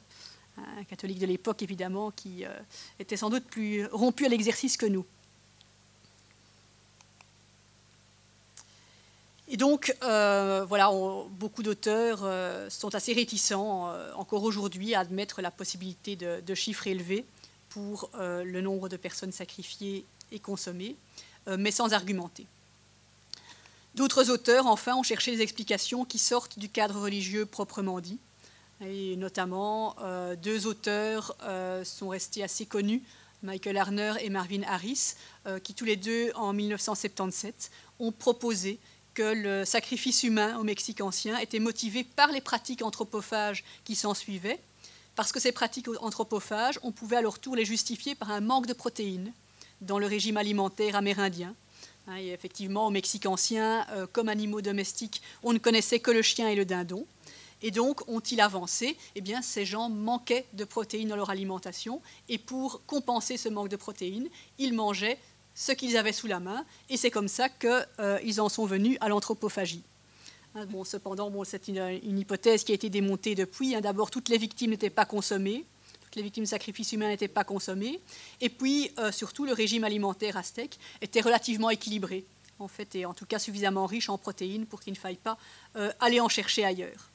[0.79, 2.45] un catholique de l'époque, évidemment, qui
[3.01, 5.05] était sans doute plus rompu à l'exercice que nous.
[9.55, 10.91] Et donc, voilà,
[11.31, 12.29] beaucoup d'auteurs
[12.73, 17.25] sont assez réticents encore aujourd'hui à admettre la possibilité de chiffres élevés
[17.75, 20.95] pour euh, le nombre de personnes sacrifiées et consommées,
[21.49, 22.47] euh, mais sans argumenter.
[23.97, 28.19] D'autres auteurs, enfin, ont cherché des explications qui sortent du cadre religieux proprement dit.
[28.81, 31.37] Et notamment, euh, deux auteurs
[31.85, 33.03] sont restés assez connus,
[33.43, 35.15] Michael Arner et Marvin Harris,
[35.65, 38.79] qui tous les deux, en 1977, ont proposé
[39.15, 44.13] que le sacrifice humain au Mexique ancien était motivé par les pratiques anthropophages qui s'en
[44.13, 44.61] suivaient,
[45.15, 48.67] parce que ces pratiques anthropophages, on pouvait à leur tour les justifier par un manque
[48.67, 49.33] de protéines
[49.81, 51.55] dans le régime alimentaire amérindien.
[52.07, 56.23] Hein, et effectivement, au Mexique ancien, euh, comme animaux domestiques, on ne connaissait que le
[56.23, 57.07] chien et le dindon.
[57.63, 58.97] Et donc, ont-ils avancé?
[59.15, 62.03] Eh bien, ces gens manquaient de protéines dans leur alimentation.
[62.29, 65.19] Et pour compenser ce manque de protéines, ils mangeaient
[65.55, 66.65] ce qu'ils avaient sous la main.
[66.89, 69.85] Et c'est comme ça qu'ils euh, en sont venus à l'anthropophagie.
[70.55, 73.75] Hein, cependant, c'est une, hypothèse qui a été démontée depuis.
[73.75, 73.81] Hein.
[73.81, 75.65] D'abord, toutes les victimes n'étaient pas consommées,
[76.01, 78.01] toutes les victimes de sacrifices humains n'étaient pas consommées.
[78.41, 82.25] Et puis, euh, surtout, le régime alimentaire aztèque était relativement équilibré,
[82.61, 85.39] en fait, et en tout cas suffisamment riche en protéines pour qu'il ne faille pas
[85.77, 87.11] euh, aller en chercher ailleurs.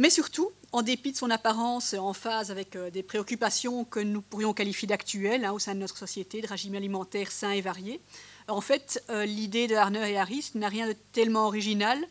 [0.00, 4.22] Mais surtout, en dépit de son apparence en phase avec euh, des préoccupations que nous
[4.22, 8.00] pourrions qualifier d'actuelles hein, au sein de notre société, de régime alimentaire sain et varié,
[8.48, 12.02] en fait, euh, l'idée de Harner et Harris n'a rien de tellement original,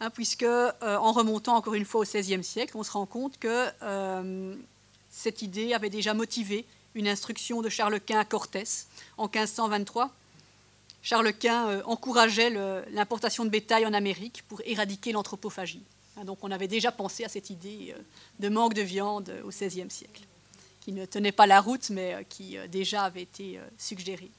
[0.00, 3.36] hein, puisque euh, en remontant encore une fois au XVIe siècle, on se rend compte
[3.36, 3.66] que
[5.10, 6.64] cette idée avait déjà motivé
[6.94, 8.86] une instruction de Charles Quint à Cortés
[9.18, 10.10] en 1523.
[11.02, 12.48] Charles Quint encourageait
[12.90, 15.82] l'importation de bétail en Amérique pour éradiquer l'anthropophagie.
[16.16, 17.94] Hein, donc on avait déjà pensé à cette idée
[18.40, 20.22] de manque de viande au XVIe siècle,
[20.80, 24.30] qui ne tenait pas la route, mais qui déjà avait été suggérée.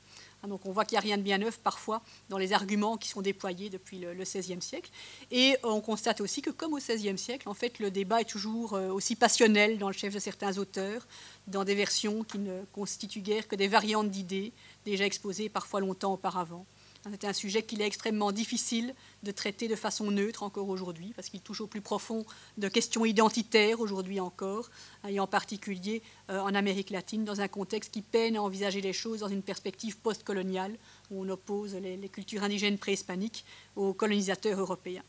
[0.46, 2.98] Hein, donc on voit qu'il n'y a rien de bien neuf parfois dans les arguments
[2.98, 4.92] qui sont déployés depuis le XVIe siècle.
[5.32, 8.74] Et on constate aussi que comme au XVIe siècle, en fait, le débat est toujours
[8.74, 11.08] euh, aussi passionnel dans le chef de certains auteurs,
[11.48, 14.52] dans des versions qui ne constituent guère que des variantes d'idées
[14.86, 16.66] déjà exposées parfois longtemps auparavant.
[17.12, 21.30] C'est un sujet qu'il est extrêmement difficile de traiter de façon neutre encore aujourd'hui, parce
[21.30, 22.26] qu'il touche au plus profond
[22.58, 24.72] de questions identitaires aujourd'hui encore,
[25.04, 26.02] hein, et en particulier
[26.32, 29.44] euh, en Amérique latine, dans un contexte qui peine à envisager les choses dans une
[29.44, 30.76] perspective postcoloniale,
[31.12, 33.46] où on oppose les, cultures indigènes préhispaniques
[33.76, 35.04] aux colonisateurs européens.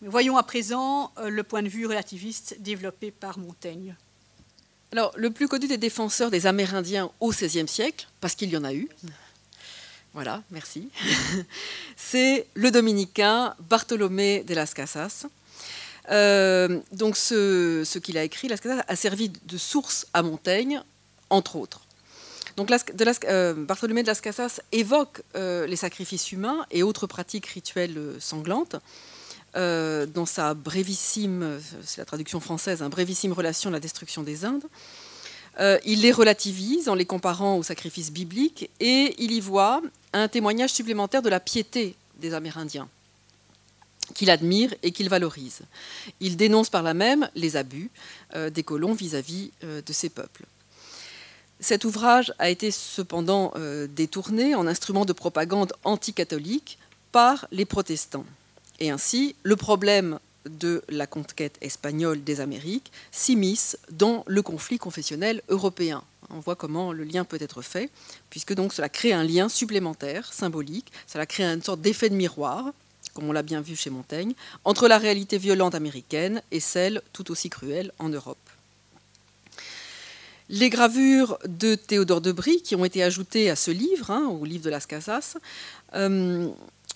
[0.00, 3.94] voyons à présent euh, le point de vue relativiste développé par Montaigne.
[4.90, 8.64] Alors, le plus connu des défenseurs des Amérindiens au XVIe siècle, parce qu'il y en
[8.64, 8.88] a eu,
[10.14, 10.90] voilà, merci.
[11.96, 15.26] c'est le dominicain Bartolomé de las Casas.
[16.10, 20.82] Euh, donc ce, qu'il a écrit, Las Casas, a servi de source à Montaigne,
[21.30, 21.80] entre autres.
[22.58, 22.70] Donc
[23.24, 28.76] euh, Bartolomé de las Casas évoque euh, les sacrifices humains et autres pratiques rituelles sanglantes
[29.54, 34.64] dans sa brévissime, c'est la traduction française, un brévissime relation à la destruction des Indes.
[35.84, 39.82] Il les relativise en les comparant aux sacrifices bibliques et il y voit
[40.12, 42.88] un témoignage supplémentaire de la piété des Amérindiens
[44.14, 45.60] qu'il admire et qu'il valorise.
[46.20, 47.90] Il dénonce par là même les abus
[48.34, 50.44] euh, des colons vis-à-vis euh, de ces peuples.
[51.60, 53.54] Cet ouvrage a été cependant
[53.88, 56.76] détourné en instrument de propagande anticatholique
[57.12, 58.26] par les protestants.
[58.80, 65.42] Et ainsi, le problème de la conquête espagnole des Amériques s'immisce dans le conflit confessionnel
[65.48, 66.02] européen.
[66.32, 67.90] On voit comment le lien peut être fait,
[68.30, 72.72] puisque donc cela crée un lien supplémentaire, symbolique, cela crée une sorte d'effet de miroir,
[73.14, 74.32] comme on l'a bien vu chez Montaigne,
[74.64, 78.38] entre la réalité violente américaine et celle tout aussi cruelle en Europe.
[80.48, 84.44] Les gravures de Théodore de Brie, qui ont été ajoutées à ce livre, hein, au
[84.44, 85.36] livre de Las Casas,
[85.94, 86.48] euh,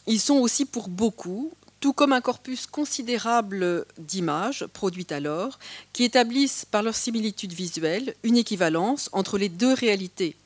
[0.06, 5.58] ils sont aussi pour beaucoup tout comme un corpus considérable d'images produites alors,
[5.92, 10.36] qui établissent par leur similitude visuelle une équivalence entre les deux réalités.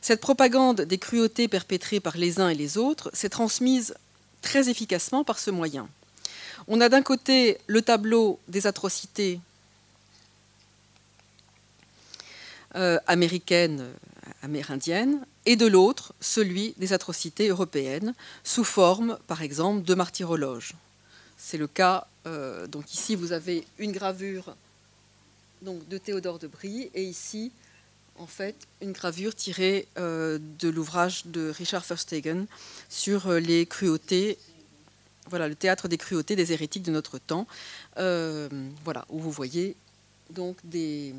[0.00, 3.94] Cette propagande des cruautés perpétrées par les uns et les autres s'est transmise
[4.42, 5.88] très efficacement par ce moyen.
[6.68, 9.40] On a d'un côté le tableau des atrocités
[12.74, 13.86] euh, américaines,
[14.42, 20.74] amérindiennes, et de l'autre celui des atrocités européennes, sous forme, par exemple, de martyrologes.
[21.36, 22.06] C'est le cas,
[22.68, 24.56] donc ici vous avez une gravure
[25.62, 27.52] donc, de Théodore de Brie, et ici,
[28.16, 32.46] en fait, une gravure tirée de l'ouvrage de Richard Verstegen
[32.88, 34.38] sur les cruautés
[35.28, 37.46] voilà, le théâtre des cruautés des hérétiques de notre temps,
[37.96, 39.74] voilà, où vous voyez
[40.30, 41.14] donc des,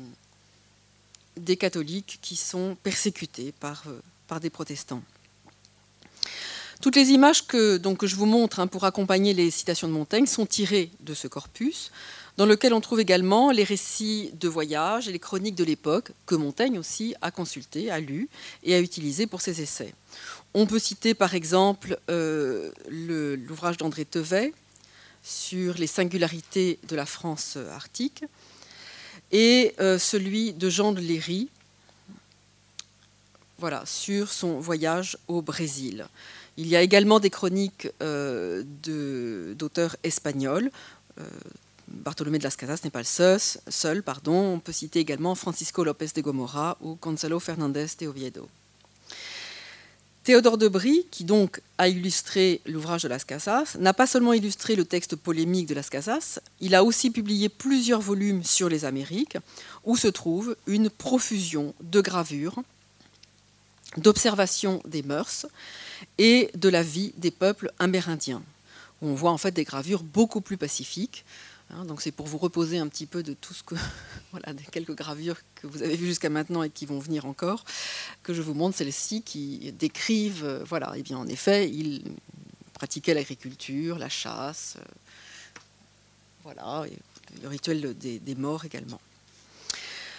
[1.36, 5.02] des catholiques qui sont persécutés par, euh, par des protestants.
[6.80, 10.26] Toutes les images que, donc, je vous montre hein, pour accompagner les citations de Montaigne
[10.26, 11.90] sont tirées de ce corpus,
[12.36, 16.34] dans lequel on trouve également les récits de voyage et les chroniques de l'époque que
[16.34, 18.28] Montaigne aussi a consulté, a lu
[18.62, 19.94] et a utilisé pour ses essais.
[20.52, 24.52] On peut citer par exemple euh, l'ouvrage d'André Tevet
[25.22, 28.24] sur les singularités de la France arctique,
[29.32, 31.48] et euh, celui de Jean de Léry,
[33.58, 36.06] voilà, sur son voyage au Brésil.
[36.56, 38.62] Il y a également des chroniques euh,
[39.54, 40.70] d'auteurs espagnols.
[41.18, 41.24] Euh,
[41.88, 43.38] Bartolomé de las Casas n'est pas le
[43.68, 44.54] seul, pardon.
[44.54, 48.48] On peut citer également Francisco López de Gomorra ou Gonzalo Fernández de Oviedo.
[50.24, 54.74] Théodore de Brie, qui donc a illustré l'ouvrage de Las Casas, n'a pas seulement illustré
[54.74, 59.38] le texte polémique de Las Casas, il a aussi publié plusieurs volumes sur les Amériques,
[59.84, 62.60] où se trouve une profusion de gravures,
[63.96, 65.46] d'observations des mœurs
[66.18, 68.42] et de la vie des peuples amérindiens.
[69.02, 71.24] on voit en fait des gravures beaucoup plus pacifiques,
[71.70, 73.74] Hein, donc c'est pour vous reposer un petit peu de tout ce que,
[74.30, 77.64] voilà, des quelques gravures que vous avez vues jusqu'à maintenant et qui vont venir encore,
[78.22, 82.04] que je vous montre celles-ci qui décrivent, euh, voilà, et eh bien en effet, ils
[82.72, 85.60] pratiquaient l'agriculture, la chasse, euh,
[86.44, 86.84] voilà,
[87.42, 89.00] le rituel des morts également.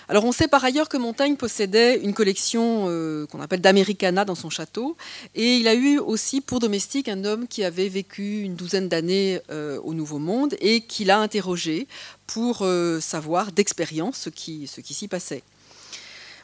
[0.09, 4.35] Alors on sait par ailleurs que Montaigne possédait une collection euh, qu'on appelle d'Americana dans
[4.35, 4.95] son château,
[5.35, 9.41] et il a eu aussi pour domestique un homme qui avait vécu une douzaine d'années
[9.49, 11.87] euh, au Nouveau Monde et qui l'a interrogé
[12.25, 15.43] pour euh, savoir d'expérience ce qui, ce qui s'y passait.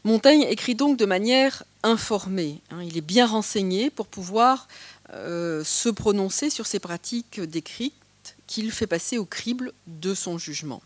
[0.04, 2.60] Montaigne écrit donc de manière informée.
[2.70, 2.84] Hein.
[2.84, 4.68] il est bien renseigné pour pouvoir
[5.10, 7.94] se prononcer sur ces pratiques décrites
[8.48, 10.82] qu'il fait passer au crible de son jugement.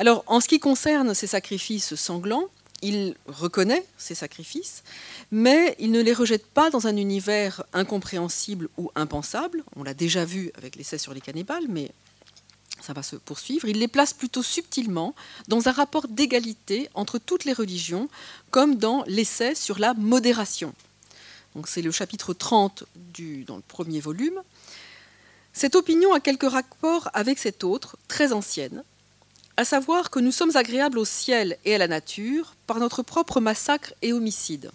[0.00, 2.46] Alors, en ce qui concerne ces sacrifices sanglants,
[2.80, 4.82] il reconnaît ces sacrifices,
[5.30, 9.62] mais il ne les rejette pas dans un univers incompréhensible ou impensable.
[9.76, 11.90] On l'a déjà vu avec l'essai sur les cannibales, mais
[12.80, 13.68] ça va se poursuivre.
[13.68, 15.14] Il les place plutôt subtilement
[15.48, 18.08] dans un rapport d'égalité entre toutes les religions,
[18.50, 20.72] comme dans l'essai sur la modération.
[21.66, 24.40] C'est le chapitre 30 du, dans le premier volume.
[25.52, 28.82] Cette opinion a quelques rapports avec cette autre, très ancienne,
[29.60, 33.42] à savoir que nous sommes agréables au ciel et à la nature par notre propre
[33.42, 34.70] massacre et homicide.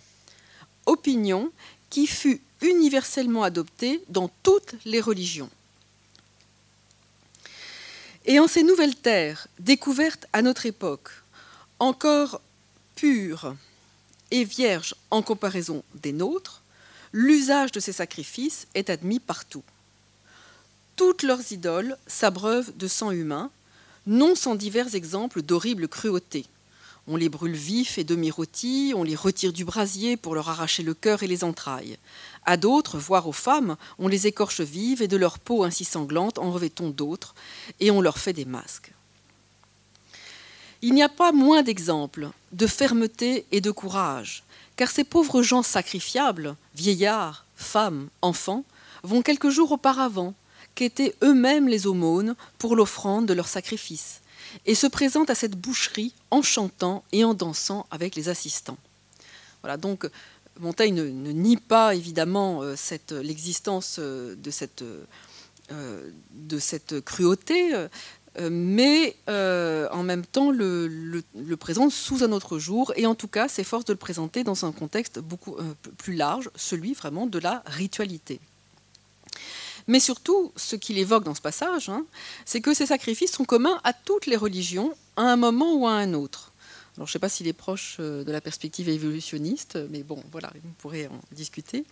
[0.85, 1.51] Opinion
[1.89, 5.49] qui fut universellement adoptée dans toutes les religions.
[8.27, 11.09] Et en ces nouvelles terres, découvertes à notre époque,
[11.79, 12.39] encore
[12.95, 13.55] pures
[14.29, 16.61] et vierges en comparaison des nôtres,
[17.11, 19.63] l'usage de ces sacrifices est admis partout.
[20.95, 23.49] Toutes leurs idoles s'abreuvent de sang humain,
[24.07, 26.45] non sans divers exemples d'horribles cruautés.
[27.07, 30.95] On les brûle vifs et demi-rôtis, on les retire du brasier pour leur arracher le
[30.95, 31.97] cœur et les entrailles.
[32.45, 36.39] À d'autres, voire aux femmes, on les écorche vives et de leur peau ainsi sanglante
[36.39, 37.35] en revêtons d'autres,
[37.79, 38.91] et on leur fait des masques.
[40.81, 44.43] Il n'y a pas moins d'exemples de fermeté et de courage,
[44.75, 48.63] car ces pauvres gens sacrifiables, vieillards, femmes, enfants,
[49.03, 50.33] vont quelques jours auparavant
[50.75, 54.21] qu'étaient eux-mêmes les aumônes pour l'offrande de leur sacrifice,
[54.65, 58.77] et se présentent à cette boucherie en chantant et en dansant avec les assistants.
[59.61, 60.07] Voilà, donc
[60.59, 62.75] Montaigne ne, nie pas évidemment euh,
[63.21, 64.83] l'existence euh, de cette,
[65.71, 67.73] euh, de cette cruauté,
[68.49, 71.23] mais en même temps le,
[71.59, 74.71] présente sous un autre jour, et en tout cas s'efforce de le présenter dans un
[74.71, 75.55] contexte beaucoup
[75.97, 78.39] plus large, celui vraiment de la ritualité.
[79.87, 82.05] Mais surtout, ce qu'il évoque dans ce passage, hein,
[82.45, 85.93] c'est que ces sacrifices sont communs à toutes les religions, à un moment ou à
[85.93, 86.51] un autre.
[86.97, 90.23] Alors, je ne sais pas s'il est proche euh, de la perspective évolutionniste, mais bon,
[90.31, 91.85] voilà, on pourrait en discuter.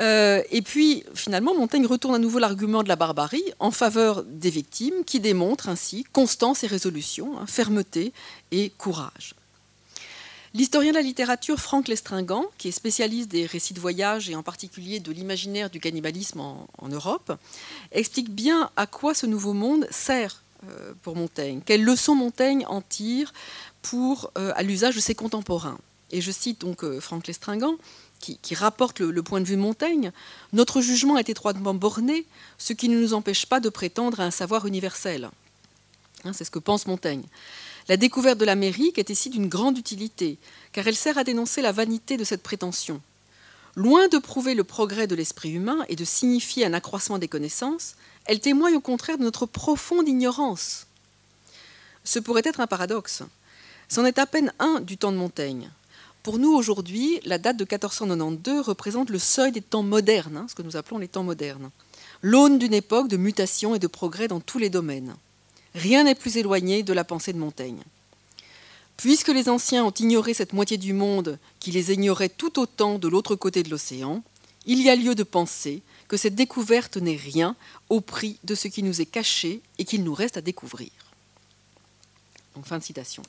[0.00, 4.50] Euh, et puis, finalement, Montaigne retourne à nouveau l'argument de la barbarie en faveur des
[4.50, 8.12] victimes, qui démontre ainsi constance et résolution, hein, fermeté
[8.52, 9.34] et courage.
[10.54, 14.42] L'historien de la littérature Franck Lestringant, qui est spécialiste des récits de voyage et en
[14.42, 17.32] particulier de l'imaginaire du cannibalisme en, Europe,
[17.90, 22.82] explique bien à quoi ce nouveau monde sert euh, pour Montaigne, quelles leçons Montaigne en
[22.82, 23.32] tire
[23.80, 25.78] pour, euh, à l'usage de ses contemporains.
[26.10, 27.76] Et je cite donc euh, Franck Lestringant,
[28.20, 30.12] qui, rapporte le, point de vue de Montaigne,
[30.52, 32.24] notre jugement est étroitement borné,
[32.56, 35.28] ce qui ne nous empêche pas de prétendre à un savoir universel.
[36.24, 37.24] Hein, c'est ce que pense Montaigne.
[37.88, 40.38] La découverte de l'Amérique est ici d'une grande utilité,
[40.72, 43.00] car elle sert à dénoncer la vanité de cette prétention.
[43.74, 47.94] Loin de prouver le progrès de l'esprit humain et de signifier un accroissement des connaissances,
[48.26, 50.86] elle témoigne au contraire de notre profonde ignorance.
[52.04, 53.22] Ce pourrait être un paradoxe.
[53.88, 55.70] C'en est à peine un du temps de Montaigne.
[56.22, 60.54] Pour nous, aujourd'hui, la date de 1492 représente le seuil des temps modernes, hein, ce
[60.54, 61.70] que nous appelons les temps modernes,
[62.20, 65.16] l'aune d'une époque de mutation et de progrès dans tous les domaines.
[65.74, 67.82] Rien n'est plus éloigné de la pensée de Montaigne.
[68.96, 73.08] Puisque les anciens ont ignoré cette moitié du monde qui les ignorait tout autant de
[73.08, 74.22] l'autre côté de l'océan,
[74.66, 77.56] il y a lieu de penser que cette découverte n'est rien
[77.88, 80.90] au prix de ce qui nous est caché et qu'il nous reste à découvrir.
[82.64, 83.22] Fin de citation.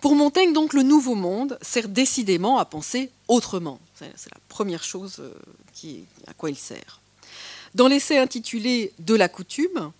[0.00, 3.78] Pour Montaigne, donc, le nouveau monde sert décidément à penser autrement.
[3.94, 7.00] C'est la première chose euh, à quoi il sert.
[7.74, 9.92] Dans l'essai intitulé De la coutume,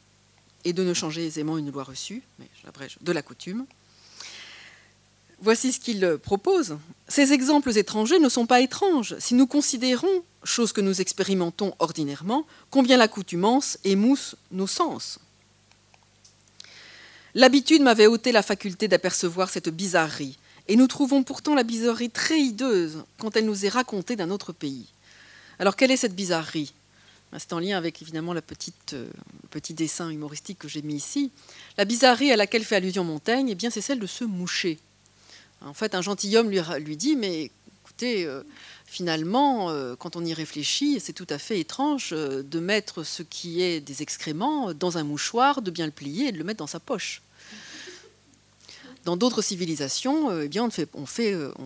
[0.65, 3.67] et de ne changer aisément une loi reçue, mais j'abrège, de la coutume,
[5.41, 6.77] voici ce qu'il propose.
[7.09, 12.47] Ces exemples étrangers ne sont pas étranges si nous considérons, chose que nous expérimentons ordinairement,
[12.71, 15.19] combien l'accoutumance émousse nos sens.
[17.35, 20.39] L'habitude m'avait ôté la faculté d'apercevoir cette bizarrerie,
[20.69, 24.53] et nous trouvons pourtant la bizarrerie très hideuse quand elle nous est racontée d'un autre
[24.53, 24.87] pays.
[25.59, 26.73] Alors quelle est cette bizarrerie?
[27.39, 29.07] C'est en lien avec évidemment petite, euh,
[29.43, 31.31] le petit dessin humoristique que j'ai mis ici.
[31.79, 34.79] La bizarrerie à laquelle fait allusion Montaigne, eh c'est celle de se moucher.
[35.65, 37.51] En fait, un gentilhomme lui, lui dit, mais
[37.93, 38.43] écoutez, euh,
[38.87, 43.23] finalement, euh, quand on y réfléchit, c'est tout à fait étrange euh, de mettre ce
[43.23, 46.59] qui est des excréments dans un mouchoir, de bien le plier et de le mettre
[46.59, 47.23] dans sa poche.
[49.05, 51.07] Dans d'autres civilisations, eh bien, on, fait, on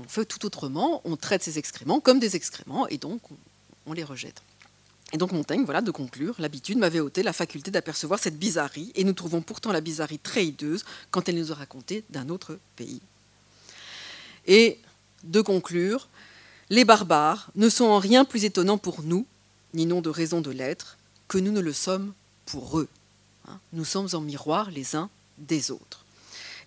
[0.09, 1.03] fait tout autrement.
[1.05, 3.21] On traite ces excréments comme des excréments et donc
[3.87, 4.41] on, les rejette.
[5.13, 9.05] Et donc Montaigne, voilà, de conclure, l'habitude m'avait ôté la faculté d'apercevoir cette bizarrerie, et
[9.05, 13.01] nous trouvons pourtant la bizarrerie très hideuse quand elle nous a raconté d'un autre pays.
[14.47, 14.79] Et
[15.23, 16.09] de conclure,
[16.71, 19.27] les barbares ne sont en rien plus étonnants pour nous,
[19.75, 20.97] ni non de raison de l'être,
[21.29, 22.13] que nous ne le sommes
[22.45, 22.89] pour eux.
[23.49, 23.59] Hein.
[23.73, 26.05] Nous sommes en miroir les uns des autres.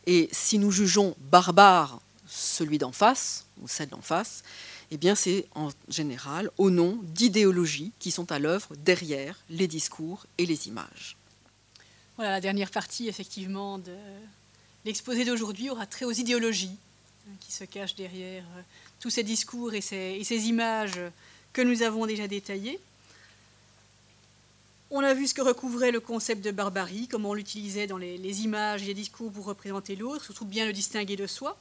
[0.05, 4.43] Et si nous jugeons barbare celui d'en face, ou celle d'en face,
[4.91, 10.25] eh bien c'est en général au nom d'idéologies qui sont à l'œuvre derrière les discours
[10.37, 11.15] et les images.
[12.15, 13.95] Voilà, la dernière partie, effectivement, de
[14.83, 16.75] l'exposé d'aujourd'hui aura trait aux idéologies
[17.27, 18.61] hein, qui se cachent derrière euh,
[18.99, 20.99] tous ces discours et ces, images
[21.53, 22.79] que nous avons déjà détaillées.
[24.91, 28.41] On a vu ce que recouvrait le concept de barbarie, comment on l'utilisait dans les,
[28.41, 31.57] images et les discours pour représenter l'autre, surtout bien le distinguer de soi,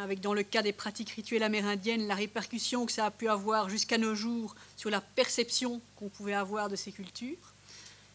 [0.00, 3.68] avec dans le cas des pratiques rituelles amérindiennes la répercussion que ça a pu avoir
[3.68, 7.52] jusqu'à nos jours sur la perception qu'on pouvait avoir de ces cultures.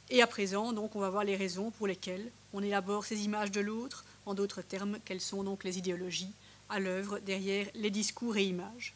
[0.09, 3.51] Et à présent, donc, on va voir les raisons pour lesquelles on élabore ces images
[3.51, 6.31] de l'autre, en d'autres termes, quelles sont donc les idéologies
[6.69, 8.93] à l'œuvre derrière les discours et images.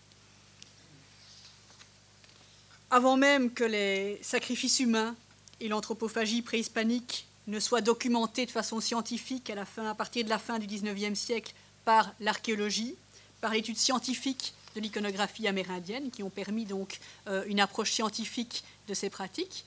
[2.89, 5.15] Avant même que les sacrifices humains
[5.61, 10.29] et l'anthropophagie préhispanique ne soient documentés de façon scientifique à, la fin, à partir de
[10.29, 11.53] la fin du XIXe siècle
[11.91, 12.95] par l'archéologie,
[13.41, 18.93] par l'étude scientifique de l'iconographie amérindienne, qui ont permis donc euh, une approche scientifique de
[18.93, 19.65] ces pratiques.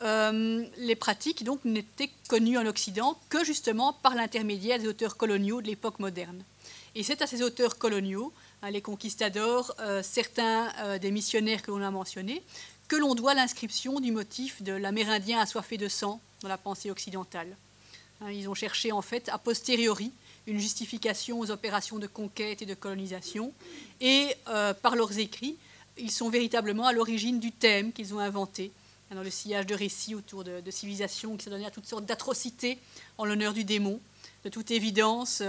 [0.00, 5.60] Euh, les pratiques donc n'étaient connues en Occident que justement par l'intermédiaire des auteurs coloniaux
[5.60, 6.42] de l'époque moderne.
[6.94, 11.82] Et c'est à ces auteurs coloniaux, hein, les conquistadors, euh, certains des missionnaires que l'on
[11.82, 12.42] a mentionnés,
[12.88, 17.54] que l'on doit l'inscription du motif de l'Amérindien assoiffé de sang dans la pensée occidentale.
[18.22, 20.12] Hein, ils ont cherché en fait a posteriori
[20.46, 23.52] une justification aux opérations de conquête et de colonisation,
[24.00, 25.56] et euh, par leurs écrits,
[25.98, 28.70] ils sont véritablement à l'origine du thème qu'ils ont inventé
[29.10, 32.06] hein, dans le sillage de récits autour de, civilisations qui se donnaient à toutes sortes
[32.06, 32.78] d'atrocités
[33.18, 34.00] en l'honneur du démon.
[34.44, 35.42] De toute évidence,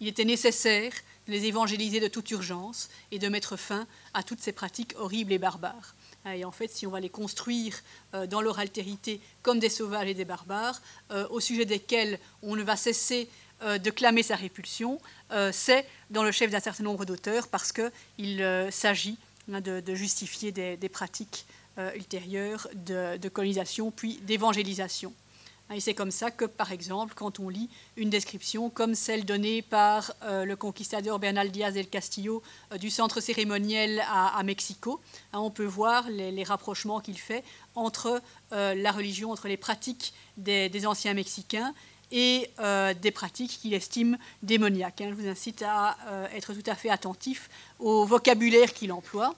[0.00, 0.92] il était nécessaire
[1.26, 5.32] de les évangéliser de toute urgence et de mettre fin à toutes ces pratiques horribles
[5.32, 5.94] et barbares.
[6.34, 7.80] Et en fait, si on va les construire
[8.14, 10.80] euh, dans leur altérité comme des sauvages et des barbares,
[11.10, 15.00] euh, au sujet desquels on ne va cesser euh, de clamer sa répulsion,
[15.52, 19.18] c'est dans le chef d'un certain nombre d'auteurs parce qu'il s'agit
[19.52, 21.46] hein, de, justifier des, pratiques
[21.94, 25.12] ultérieures de colonisation puis d'évangélisation.
[25.70, 29.24] Hein, et c'est comme ça que, par exemple, quand on lit une description comme celle
[29.24, 32.42] donnée par euh, le conquistador Bernal Díaz del Castillo
[32.72, 35.00] euh, du centre cérémoniel à, Mexico,
[35.32, 37.44] hein, on peut voir les, rapprochements qu'il fait
[37.74, 41.74] entre euh, la religion, entre les pratiques des, anciens Mexicains
[42.10, 42.50] et
[43.02, 45.00] des pratiques qu'il estime démoniaques.
[45.00, 45.10] Hein.
[45.10, 45.96] Je vous incite à
[46.34, 49.34] être tout à fait attentif au vocabulaire qu'il emploie.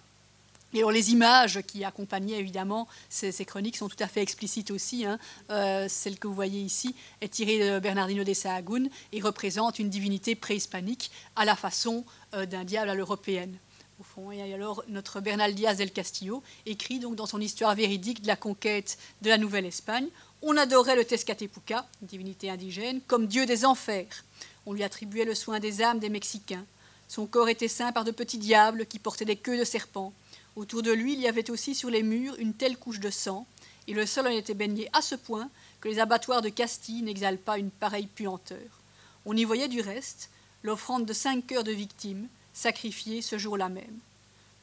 [0.72, 5.04] Et alors, les images qui accompagnaient évidemment ces, chroniques sont tout à fait explicites aussi.
[5.04, 5.18] Hein.
[5.50, 9.90] Euh, celle que vous voyez ici est tirée de Bernardino de Sahagún et représente une
[9.90, 12.04] divinité préhispanique à la façon
[12.34, 13.56] euh, d'un diable à l'européenne.
[13.98, 18.22] Au fond, et alors notre Bernal Diaz del Castillo écrit donc dans son histoire véridique
[18.22, 20.06] de la conquête de la Nouvelle-Espagne
[20.42, 24.24] on adorait le Tezcatepuca, divinité indigène, comme dieu des enfers.
[24.64, 26.64] On lui attribuait le soin des âmes des Mexicains.
[27.08, 30.14] Son corps était ceint par de petits diables qui portaient des queues de serpents.
[30.56, 33.46] Autour de lui, il y avait aussi sur les murs une telle couche de sang,
[33.86, 37.38] et le sol en était baigné à ce point que les abattoirs de Castille n'exhalent
[37.38, 38.80] pas une pareille puanteur.
[39.26, 40.30] On y voyait du reste
[40.62, 43.98] l'offrande de cinq cœurs de victimes, sacrifiées ce jour-là même.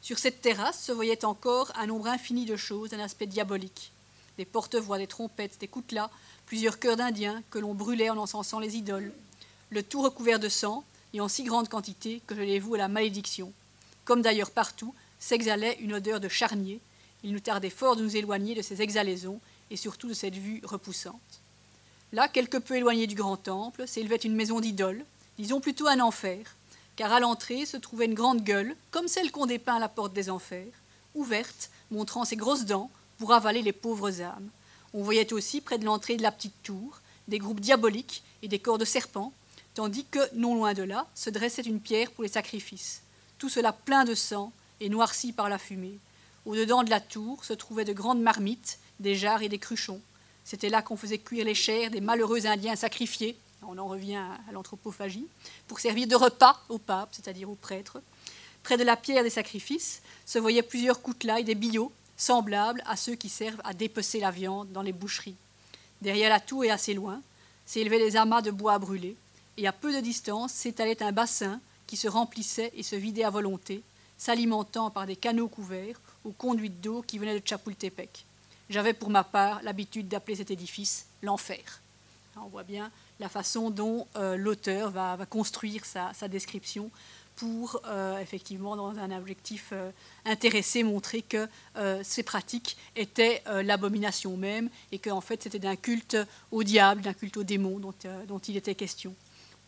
[0.00, 3.92] Sur cette terrasse se voyait encore un nombre infini de choses d'un aspect diabolique
[4.38, 6.10] des porte-voix, des trompettes, des coutelas,
[6.46, 9.12] plusieurs cœurs d'indiens que l'on brûlait en encensant les idoles,
[9.70, 12.78] le tout recouvert de sang et en si grande quantité que je les voue à
[12.78, 13.52] la malédiction.
[14.04, 16.80] Comme d'ailleurs partout s'exhalait une odeur de charnier,
[17.24, 20.62] il nous tardait fort de nous éloigner de ces exhalaisons et surtout de cette vue
[20.64, 21.40] repoussante.
[22.12, 25.04] Là, quelque peu éloigné du grand temple, s'élevait une maison d'idole,
[25.36, 26.54] disons plutôt un enfer,
[26.96, 30.14] car à l'entrée se trouvait une grande gueule, comme celle qu'on dépeint à la porte
[30.14, 30.72] des enfers,
[31.14, 34.48] ouverte, montrant ses grosses dents, pour avaler les pauvres âmes.
[34.94, 38.58] On voyait aussi, près de l'entrée de la petite tour, des groupes diaboliques et des
[38.58, 39.32] corps de serpents,
[39.74, 43.02] tandis que, non loin de là, se dressait une pierre pour les sacrifices.
[43.38, 45.98] Tout cela plein de sang et noirci par la fumée.
[46.46, 50.00] Au-dedans de la tour se trouvaient de grandes marmites, des jarres et des cruchons.
[50.44, 54.52] C'était là qu'on faisait cuire les chairs des malheureux Indiens sacrifiés, on en revient à
[54.52, 55.26] l'anthropophagie,
[55.66, 58.00] pour servir de repas au pape, c'est-à-dire aux prêtres.
[58.62, 62.96] Près de la pierre des sacrifices se voyaient plusieurs coutelas et des billots, semblables à
[62.96, 65.36] ceux qui servent à dépecer la viande dans les boucheries.
[66.02, 67.22] Derrière la tour et assez loin,
[67.64, 69.16] s'élevaient des amas de bois brûlés,
[69.56, 73.30] et à peu de distance s'étalait un bassin qui se remplissait et se vidait à
[73.30, 73.82] volonté,
[74.18, 78.24] s'alimentant par des canaux couverts aux conduites d'eau qui venaient de Chapultepec.
[78.68, 81.80] J'avais pour ma part l'habitude d'appeler cet édifice l'enfer.
[82.36, 86.90] On voit bien la façon dont euh, l'auteur va, construire sa description
[87.38, 89.92] pour euh, effectivement, dans un objectif euh,
[90.24, 96.16] intéressé, montrer que euh, ces pratiques étaient l'abomination même et qu'en fait c'était d'un culte
[96.50, 99.14] au diable, d'un culte au démon dont, il était question.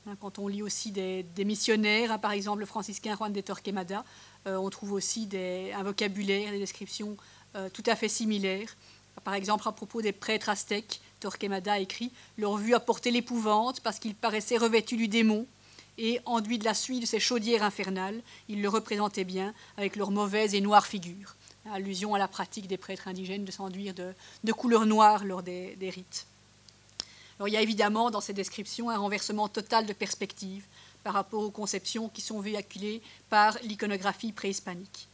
[0.08, 4.04] Hein, quand on lit aussi des, missionnaires, hein, par exemple le franciscain Juan de Torquemada,
[4.46, 7.16] on trouve aussi des, un vocabulaire, des descriptions
[7.72, 8.74] tout à fait similaires.
[9.22, 13.98] Par exemple, à propos des prêtres aztèques, Torquemada écrit Leur vue a porté l'épouvante parce
[13.98, 15.46] qu'ils paraissaient revêtus du démon
[16.00, 20.10] et enduits de la suie de ces chaudières infernales, ils le représentaient bien avec leurs
[20.10, 21.36] mauvaises et noires figures.
[21.70, 26.26] Allusion à la pratique des prêtres indigènes de s'enduire de, couleur noire lors des, rites.
[27.38, 30.64] Alors, il y a évidemment dans ces descriptions un renversement total de perspective
[31.04, 35.06] par rapport aux conceptions qui sont véhiculées par l'iconographie préhispanique.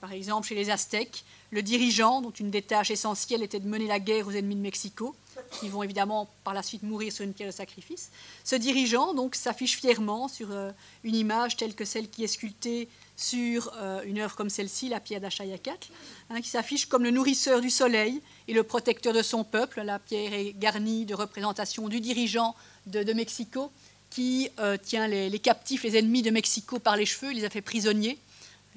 [0.00, 3.86] Par exemple, chez les Aztèques, le dirigeant, dont une des tâches essentielles était de mener
[3.86, 5.14] la guerre aux ennemis de Mexico,
[5.60, 8.10] qui vont évidemment par la suite mourir sur une pierre de sacrifice.
[8.44, 10.70] Ce dirigeant donc s'affiche fièrement sur euh,
[11.02, 15.00] une image telle que celle qui est sculptée sur euh, une œuvre comme celle-ci, la
[15.00, 15.88] pierre d'Achayacatl,
[16.30, 19.82] hein, qui s'affiche comme le nourrisseur du soleil et le protecteur de son peuple.
[19.82, 22.54] La pierre est garnie de représentations du dirigeant
[22.86, 23.70] de, Mexico
[24.10, 27.50] qui euh, tient les, captifs, les ennemis de Mexico par les cheveux, il les a
[27.50, 28.18] fait prisonniers.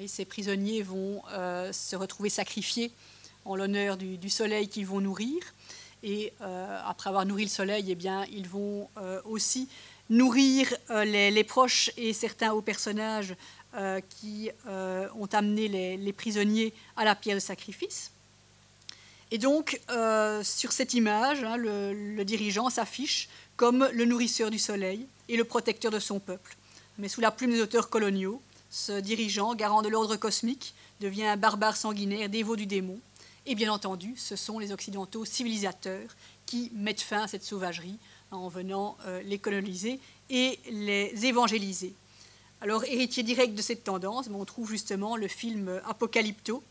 [0.05, 1.23] Ces prisonniers vont
[1.71, 2.91] se retrouver sacrifiés
[3.47, 5.41] en l'honneur du, soleil qu'ils vont nourrir.
[6.03, 9.67] Et euh, après avoir nourri le soleil, eh ils vont euh, aussi
[10.09, 13.35] nourrir euh, les, proches et certains hauts personnages
[14.09, 18.11] qui ont amené les, prisonniers à la pierre de sacrifice.
[19.29, 19.79] Et donc,
[20.41, 25.91] sur cette image, hein, le, dirigeant s'affiche comme le nourrisseur du soleil et le protecteur
[25.91, 26.55] de son peuple.
[26.97, 31.37] Mais sous la plume des auteurs coloniaux, ce dirigeant, garant de l'ordre cosmique, devient un
[31.37, 32.99] barbare sanguinaire, dévot du démon,
[33.45, 36.09] et bien entendu, ce sont les Occidentaux civilisateurs
[36.45, 37.97] qui mettent fin à cette sauvagerie
[38.31, 39.99] en venant euh, les coloniser
[40.29, 41.93] et les évangéliser.
[42.59, 46.63] Alors, héritier direct de cette tendance, on trouve justement le film Apocalypto.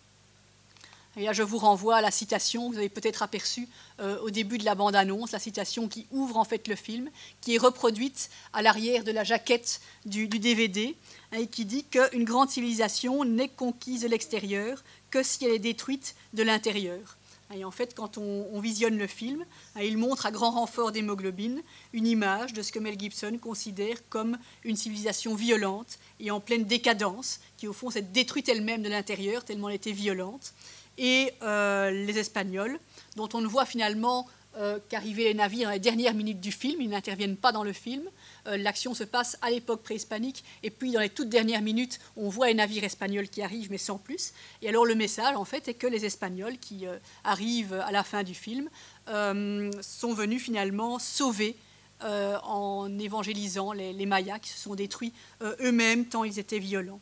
[1.17, 3.69] Là, je vous renvoie à la citation que vous avez peut-être aperçue
[4.01, 7.09] euh, au début de la bande-annonce, la citation qui ouvre en fait le film,
[7.41, 10.95] qui est reproduite à l'arrière de la jaquette du, du DVD,
[11.33, 15.59] hein, et qui dit qu'une grande civilisation n'est conquise de l'extérieur que si elle est
[15.59, 17.17] détruite de l'intérieur.
[17.55, 19.45] Et en fait, quand on, visionne le film,
[19.77, 21.63] hein, il montre à grand renfort d'hémoglobine
[21.93, 26.65] une image de ce que Mel Gibson considère comme une civilisation violente et en pleine
[26.65, 30.53] décadence, qui au fond s'est détruite elle-même de l'intérieur tellement elle était violente.
[30.99, 32.79] Et euh, les Espagnols,
[33.17, 36.81] dont on ne voit finalement euh, qu'arrivaient les navires dans les dernières minutes du film.
[36.81, 38.03] Ils n'interviennent pas dans le film.
[38.47, 40.45] Euh, l'action se passe à l'époque préhispanique.
[40.63, 43.79] Et puis, dans les toutes dernières minutes, on voit les navires espagnols qui arrivent, mais
[43.79, 44.33] sans plus.
[44.63, 46.87] Et alors, le message, en fait, est que les Espagnols qui
[47.25, 48.71] arrivent à la fin du film
[49.07, 51.57] sont venus finalement sauver
[52.03, 55.13] en évangélisant les, les, Mayas qui se sont détruits
[55.43, 57.01] eux-mêmes tant ils étaient violents.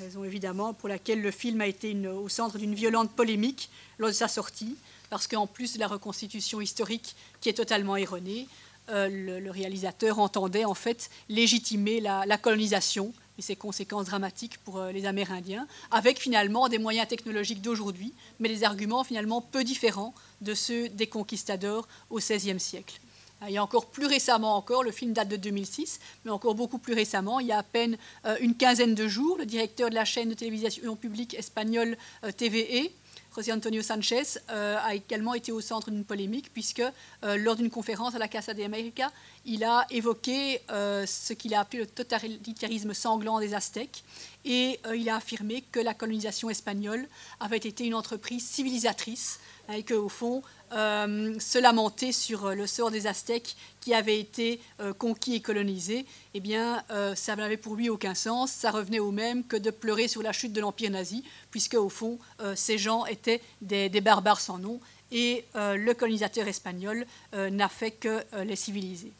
[0.00, 4.14] Raison évidemment pour laquelle le film a été au centre d'une violente polémique lors de
[4.14, 4.76] sa sortie
[5.08, 8.48] parce qu'en plus de la reconstitution historique qui est totalement erronée,
[8.90, 14.90] euh, le, réalisateur entendait en fait légitimer la, colonisation et ses conséquences dramatiques pour euh,
[14.90, 20.54] les Amérindiens, avec finalement des moyens technologiques d'aujourd'hui, mais des arguments finalement peu différents de
[20.54, 23.00] ceux des conquistadors au XVIe siècle.
[23.48, 26.78] Il y a encore plus récemment encore, le film date de 2006, mais encore beaucoup
[26.78, 27.96] plus récemment, il y a à peine
[28.26, 31.96] euh, une quinzaine de jours, le directeur de la chaîne de télévision publique espagnole
[32.36, 32.90] TVE
[33.34, 36.80] José Antonio Sanchez euh, a également été au centre d'une polémique puisque
[37.24, 39.10] euh, lors d'une conférence à la Casa de América,
[39.44, 44.04] il a évoqué euh, ce qu'il a appelé le totalitarisme sanglant des Aztèques
[44.44, 47.08] et il a affirmé que la colonisation espagnole
[47.40, 49.40] avait été une entreprise civilisatrice
[49.72, 50.42] et qu'au fond,
[50.74, 55.40] euh, se lamenter sur euh, le sort des Aztèques qui avaient été euh, conquis et
[55.40, 56.82] colonisés, eh bien,
[57.14, 58.50] ça n'avait pour lui aucun sens.
[58.50, 61.88] Ça revenait au même que de pleurer sur la chute de l'Empire nazi, puisque, au
[61.88, 62.18] fond,
[62.56, 64.80] ces gens étaient des, barbares sans nom,
[65.12, 69.12] et le colonisateur espagnol n'a fait que les civiliser.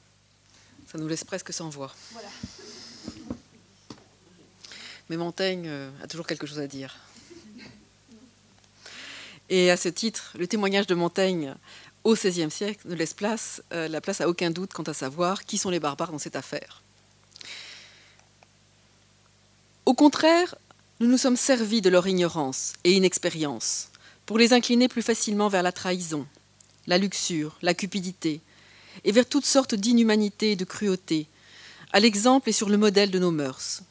[0.90, 1.94] Ça nous laisse presque sans voix.
[5.08, 5.70] Mais Montaigne
[6.02, 6.96] a toujours quelque chose à dire.
[9.50, 11.54] Et à ce titre, le témoignage de Montaigne
[12.02, 15.44] au XVIe siècle ne laisse place, euh, la place à aucun doute quant à savoir
[15.44, 16.82] qui sont les barbares dans cette affaire.
[19.86, 20.54] Au contraire,
[21.00, 23.90] nous nous sommes servis de leur ignorance et inexpérience
[24.26, 26.26] pour les incliner plus facilement vers la trahison,
[26.86, 28.40] la luxure, la cupidité,
[29.04, 31.26] et vers toutes sortes d'inhumanité et de cruauté,
[31.92, 33.82] à l'exemple et sur le modèle de nos mœurs.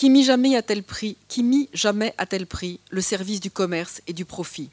[0.00, 3.50] Qui mit jamais à tel prix, qui mit jamais à tel prix le service du
[3.50, 4.70] commerce et du profit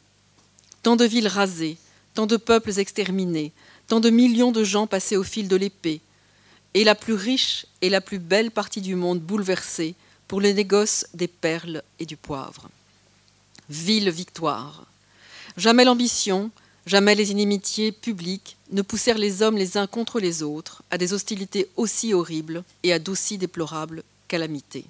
[0.83, 1.75] Tant de villes rasées,
[2.13, 3.51] tant de peuples exterminés,
[3.89, 5.99] tant de millions de gens passés au fil de l'épée,
[6.75, 9.95] et la plus riche et la plus belle partie du monde bouleversée
[10.29, 12.69] pour le négoce des perles et du poivre.
[13.69, 14.85] Ville victoire.
[15.57, 16.51] Jamais l'ambition,
[16.85, 21.11] jamais les inimitiés publiques ne poussèrent les hommes les uns contre les autres à des
[21.11, 24.85] hostilités aussi horribles et à d'aussi déplorables calamités.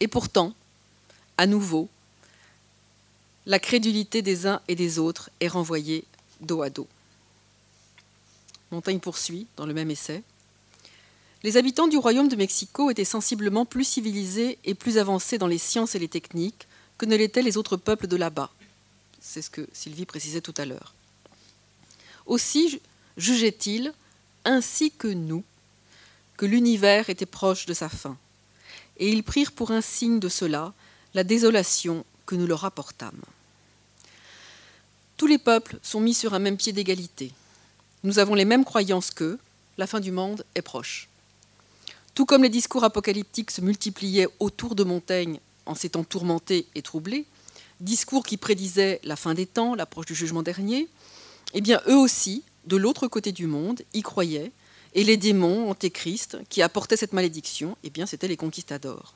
[0.00, 0.54] Et pourtant,
[1.36, 1.88] à nouveau,
[3.46, 6.04] la crédulité des uns et des autres est renvoyée
[6.40, 6.88] dos à dos.
[8.70, 10.22] Montaigne poursuit dans le même essai.
[11.42, 15.58] Les habitants du royaume de Mexico étaient sensiblement plus civilisés et plus avancés dans les
[15.58, 16.66] sciences et les techniques
[16.96, 18.50] que ne l'étaient les autres peuples de là-bas.
[19.20, 20.94] C'est ce que Sylvie précisait tout à l'heure.
[22.26, 22.80] Aussi
[23.16, 23.92] jugeait-il,
[24.44, 25.44] ainsi que nous,
[26.36, 28.16] que l'univers était proche de sa fin
[28.98, 30.72] et ils prirent pour un signe de cela
[31.14, 33.22] la désolation que nous leur apportâmes.
[35.16, 37.32] Tous les peuples sont mis sur un même pied d'égalité.
[38.02, 39.38] Nous avons les mêmes croyances qu'eux,
[39.78, 41.08] la fin du monde est proche.
[42.14, 47.26] Tout comme les discours apocalyptiques se multipliaient autour de Montaigne en s'étant tourmentés et troublés,
[47.80, 50.88] discours qui prédisaient la fin des temps, l'approche du jugement dernier,
[51.54, 54.52] eh bien eux aussi, de l'autre côté du monde, y croyaient
[54.94, 59.14] et les démons antéchrist qui apportaient cette malédiction, eh bien, c'étaient les conquistadors.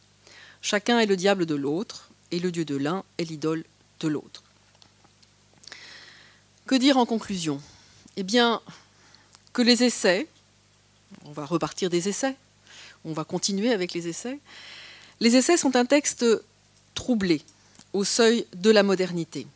[0.61, 3.65] Chacun est le diable de l'autre, et le dieu de l'un est l'idole
[4.01, 4.43] de l'autre.
[6.67, 7.61] Que dire en conclusion?
[8.17, 8.61] Eh bien,
[9.53, 10.27] que les essais,
[11.25, 12.37] on va repartir des essais,
[13.05, 14.39] on va continuer avec les essais,
[15.21, 16.25] les essais sont un texte
[16.95, 17.43] troublé,
[17.93, 19.47] au seuil de la modernité.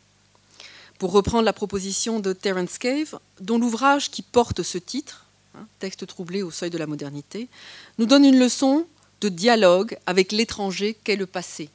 [0.97, 5.22] Pour reprendre la proposition de Terence Cave, dont l'ouvrage qui porte ce titre,
[5.55, 7.47] Hein, texte troublé au seuil de la modernité,
[7.99, 8.87] nous donne une leçon
[9.21, 11.69] de dialogue avec l'étranger qu'est le passé.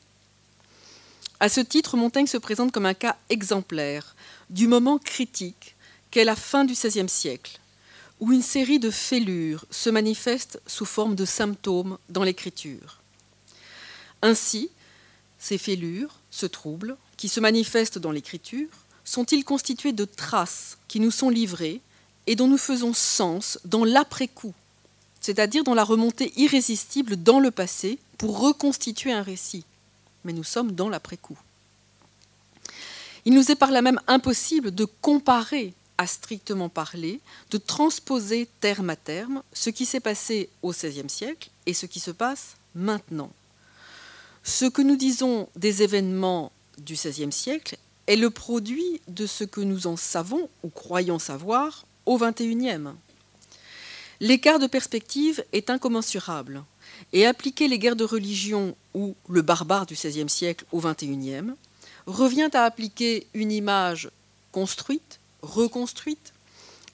[1.39, 4.17] À ce titre, Montaigne se présente comme un cas exemplaire
[4.51, 5.77] du moment critique
[6.11, 7.61] qu'est la fin du XVIe siècle,
[8.19, 13.01] où une série de fêlures se manifeste sous forme de symptômes dans l'écriture.
[14.23, 14.71] Ainsi,
[15.39, 18.71] ces fêlures, ce trouble, qui se manifestent dans l'écriture,
[19.05, 21.81] sont-ils constitués de traces qui nous sont livrées
[22.29, 24.53] et dont nous faisons sens dans l'après-coup,
[25.19, 29.65] c'est-à-dire dans la remontée irrésistible dans le passé pour reconstituer un récit.
[30.25, 31.39] Mais nous sommes dans l'après-coup.
[33.25, 38.91] Il nous est par là même impossible de comparer à strictement parler, de transposer terme
[38.91, 43.33] à terme ce qui s'est passé au XVIe siècle et ce qui se passe maintenant.
[44.45, 49.63] Ce que nous disons des événements du XVIe siècle est le produit de ce que
[49.63, 52.95] nous en savons ou croyons savoir au XXIe.
[54.21, 56.65] L'écart de perspective est incommensurable
[57.13, 61.53] et appliquer les guerres de religion ou le barbare du XVIe siècle au XXIe
[62.07, 64.11] revient à appliquer une image
[64.51, 66.33] construite, reconstruite,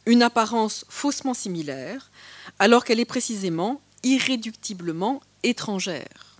[0.04, 2.10] une apparence faussement similaire,
[2.58, 6.36] alors qu'elle est précisément irréductiblement étrangère.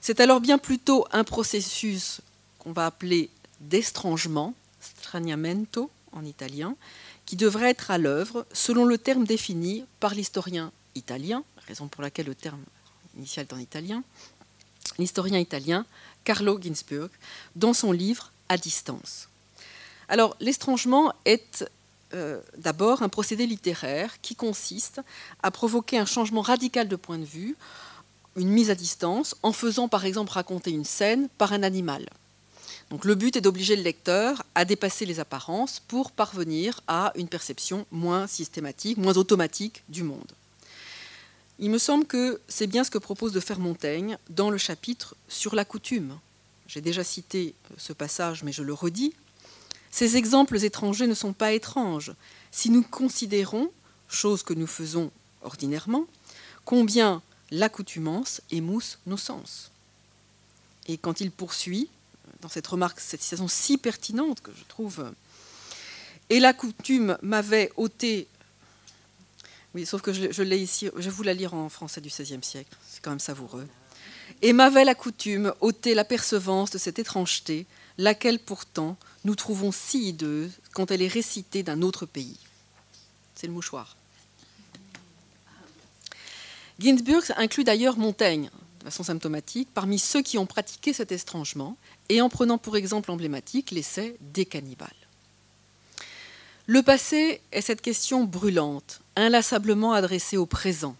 [0.00, 2.20] C'est alors bien plutôt un processus
[2.58, 3.30] qu'on va appeler
[3.60, 6.74] d'estrangement, straniamento en italien,
[7.30, 12.26] qui devrait être à l'œuvre selon le terme défini par l'historien italien, raison pour laquelle
[12.26, 12.58] le terme
[13.16, 14.02] initial est en italien,
[14.98, 15.86] l'historien italien
[16.24, 17.08] Carlo Ginzburg,
[17.54, 19.28] dans son livre À distance.
[20.08, 21.64] Alors, l'estrangement est
[22.14, 25.00] euh, d'abord un procédé littéraire qui consiste
[25.44, 27.56] à provoquer un changement radical de point de vue,
[28.34, 32.08] une mise à distance, en faisant par exemple raconter une scène par un animal.
[32.90, 37.28] Donc le but est d'obliger le lecteur à dépasser les apparences pour parvenir à une
[37.28, 40.32] perception moins systématique, moins automatique du monde.
[41.60, 45.14] Il me semble que c'est bien ce que propose de faire Montaigne dans le chapitre
[45.28, 46.18] sur la coutume.
[46.66, 49.14] J'ai déjà cité ce passage, mais je le redis.
[49.92, 52.12] Ces exemples étrangers ne sont pas étranges
[52.50, 53.70] si nous considérons,
[54.08, 55.12] chose que nous faisons
[55.42, 56.06] ordinairement,
[56.64, 59.70] combien l'accoutumance émousse nos sens.
[60.86, 61.88] Et quand il poursuit,
[62.40, 65.12] dans cette remarque, cette citation si pertinente que je trouve,
[66.28, 68.28] et la coutume m'avait ôté,
[69.74, 72.42] oui, sauf que je, l'ai ici, je vais vous la lire en français du XVIe
[72.42, 73.66] siècle, c'est quand même savoureux,
[74.42, 77.66] et m'avait la coutume ôté l'apercevance de cette étrangeté,
[77.98, 82.38] laquelle pourtant nous trouvons si hideuse quand elle est récitée d'un autre pays.
[83.34, 83.96] C'est le mouchoir.
[86.78, 88.50] Ginsburg inclut d'ailleurs Montaigne,
[88.80, 91.76] de façon symptomatique, parmi ceux qui ont pratiqué cet estrangement,
[92.08, 94.88] et en prenant pour exemple emblématique l'essai des cannibales.
[96.66, 100.96] Le passé est cette question brûlante, inlassablement adressée au présent,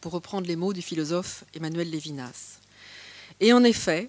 [0.00, 2.58] pour reprendre les mots du philosophe Emmanuel Lévinas.
[3.40, 4.08] Et en effet,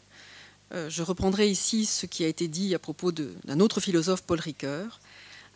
[0.74, 4.40] euh, je reprendrai ici ce qui a été dit à propos d'un autre philosophe, Paul
[4.40, 5.00] Ricoeur.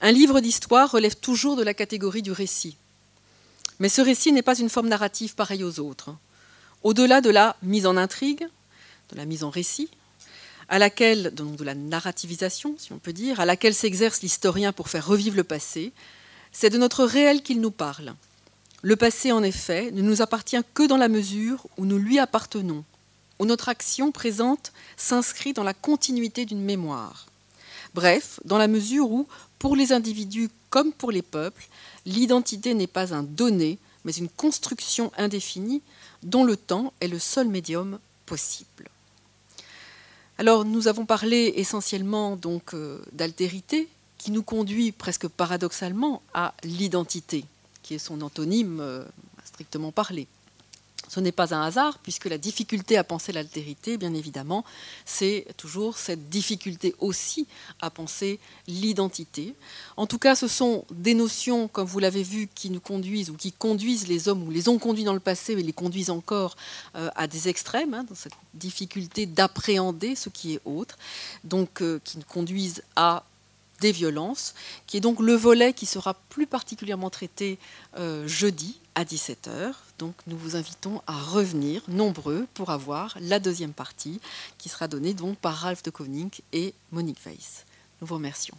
[0.01, 2.75] Un livre d'histoire relève toujours de la catégorie du récit.
[3.79, 6.15] Mais ce récit n'est pas une forme narrative pareille aux autres.
[6.85, 8.47] Au-delà de la mise en intrigue,
[9.09, 9.89] de la mise en récit,
[10.69, 14.87] à laquelle, donc de la narrativisation, si on peut dire, à laquelle s'exerce l'historien pour
[14.87, 15.93] faire revivre le passé,
[16.51, 18.13] c'est de notre réel qu'il nous parle.
[18.83, 22.83] Le passé, en effet, ne nous appartient que dans la mesure où nous lui appartenons,
[23.39, 27.25] où notre action présente s'inscrit dans la continuité d'une mémoire.
[27.95, 31.67] Bref, dans la mesure où, pour les individus comme pour les peuples,
[32.05, 35.81] l'identité n'est pas un donné, mais une construction indéfinie
[36.25, 38.89] dont le temps est le seul médium possible.
[40.37, 43.87] Alors, nous avons parlé essentiellement donc euh, d'altérité,
[44.17, 47.45] qui nous conduit presque paradoxalement à l'identité,
[47.83, 49.05] qui est son antonyme euh,
[49.45, 50.27] strictement parlé.
[51.07, 54.65] Ce n'est pas un hasard, puisque la difficulté à penser l'altérité, bien évidemment,
[55.05, 57.47] c'est toujours cette difficulté aussi
[57.81, 59.55] à penser l'identité.
[59.97, 63.35] En tout cas, ce sont des notions, comme vous l'avez vu, qui nous conduisent ou
[63.35, 66.55] qui conduisent les hommes, ou les ont conduits dans le passé, et les conduisent encore
[66.95, 70.97] euh, à des extrêmes, hein, dans cette difficulté d'appréhender ce qui est autre,
[71.43, 73.23] donc euh, qui nous conduisent à
[73.81, 74.53] des violences,
[74.87, 77.57] qui est donc le volet qui sera plus particulièrement traité
[77.97, 79.73] euh, jeudi à 17h.
[79.99, 84.19] Donc nous vous invitons à revenir nombreux pour avoir la deuxième partie
[84.57, 87.65] qui sera donnée donc par Ralph de Koning et Monique Weiss.
[88.01, 88.57] Nous vous remercions.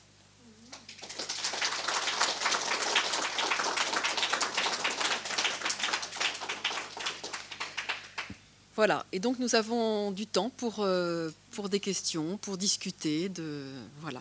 [8.76, 13.64] Voilà, et donc nous avons du temps pour, euh, pour des questions, pour discuter de
[14.02, 14.20] voilà.